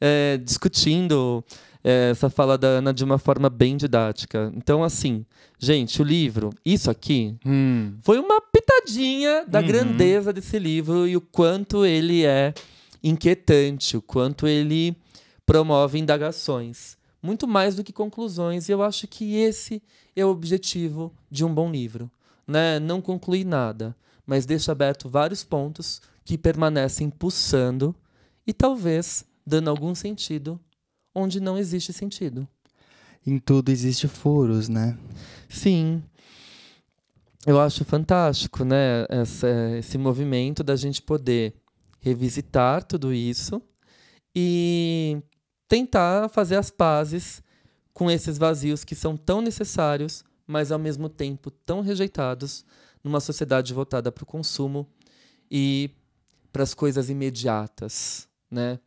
[0.00, 1.44] é, discutindo
[1.84, 4.50] é, essa fala da Ana de uma forma bem didática.
[4.56, 5.24] Então, assim,
[5.58, 9.66] gente, o livro, isso aqui, Hum, foi uma pitadinha da Uhum.
[9.66, 12.54] grandeza desse livro e o quanto ele é
[13.02, 14.96] inquietante, o quanto ele
[15.44, 16.96] promove indagações.
[17.22, 19.82] Muito mais do que conclusões, e eu acho que esse
[20.16, 22.10] é o objetivo de um bom livro.
[22.46, 22.78] Né?
[22.78, 23.94] Não concluir nada,
[24.26, 27.94] mas deixa aberto vários pontos que permanecem pulsando
[28.46, 30.58] e talvez dando algum sentido
[31.14, 32.46] onde não existe sentido.
[33.26, 34.98] em tudo existe furos, né?
[35.48, 36.02] Sim.
[37.46, 39.06] Eu acho fantástico, né?
[39.08, 39.48] Essa,
[39.78, 41.54] esse movimento da gente poder
[42.00, 43.62] revisitar tudo isso
[44.34, 45.22] e
[45.68, 47.42] tentar fazer as pazes
[47.92, 52.64] com esses vazios que são tão necessários, mas ao mesmo tempo tão rejeitados
[53.02, 54.86] numa sociedade voltada para o consumo
[55.50, 55.90] e
[56.52, 58.78] para as coisas imediatas, né?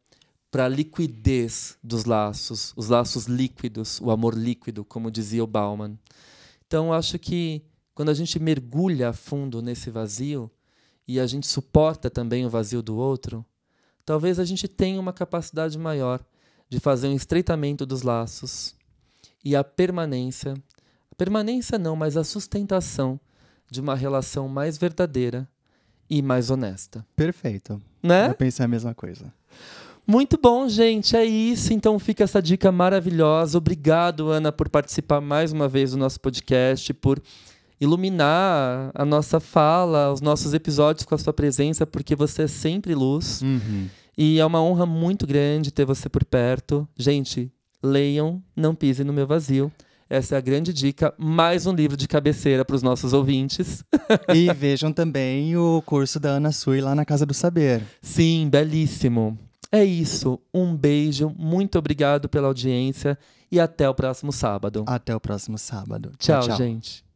[0.58, 6.00] Para a liquidez dos laços, os laços líquidos, o amor líquido, como dizia o Bauman.
[6.66, 7.62] Então, acho que
[7.94, 10.50] quando a gente mergulha a fundo nesse vazio
[11.08, 13.46] e a gente suporta também o vazio do outro,
[14.04, 16.26] talvez a gente tenha uma capacidade maior
[16.68, 18.74] de fazer um estreitamento dos laços
[19.46, 20.56] e a permanência
[21.12, 23.20] a permanência não, mas a sustentação
[23.70, 25.48] de uma relação mais verdadeira
[26.10, 27.80] e mais honesta, Perfeito.
[28.02, 28.32] né?
[28.32, 29.32] Eu pensei a mesma coisa.
[30.08, 31.18] Muito bom, gente.
[31.18, 31.74] É isso.
[31.74, 33.58] Então fica essa dica maravilhosa.
[33.58, 37.22] Obrigado, Ana, por participar mais uma vez do nosso podcast, por
[37.80, 42.96] iluminar a nossa fala, os nossos episódios com a sua presença, porque você é sempre
[42.96, 43.42] luz.
[43.42, 43.88] Uhum.
[44.18, 46.88] E é uma honra muito grande ter você por perto.
[46.98, 47.52] Gente,
[47.84, 49.70] leiam, não pisem no meu vazio.
[50.10, 51.14] Essa é a grande dica.
[51.18, 53.84] Mais um livro de cabeceira para os nossos ouvintes.
[54.34, 57.84] E vejam também o curso da Ana Sui lá na Casa do Saber.
[58.02, 59.38] Sim, belíssimo.
[59.72, 60.40] É isso.
[60.54, 61.34] Um beijo.
[61.38, 63.18] Muito obrigado pela audiência
[63.52, 64.84] e até o próximo sábado.
[64.88, 66.12] Até o próximo sábado.
[66.18, 67.07] tchau, gente.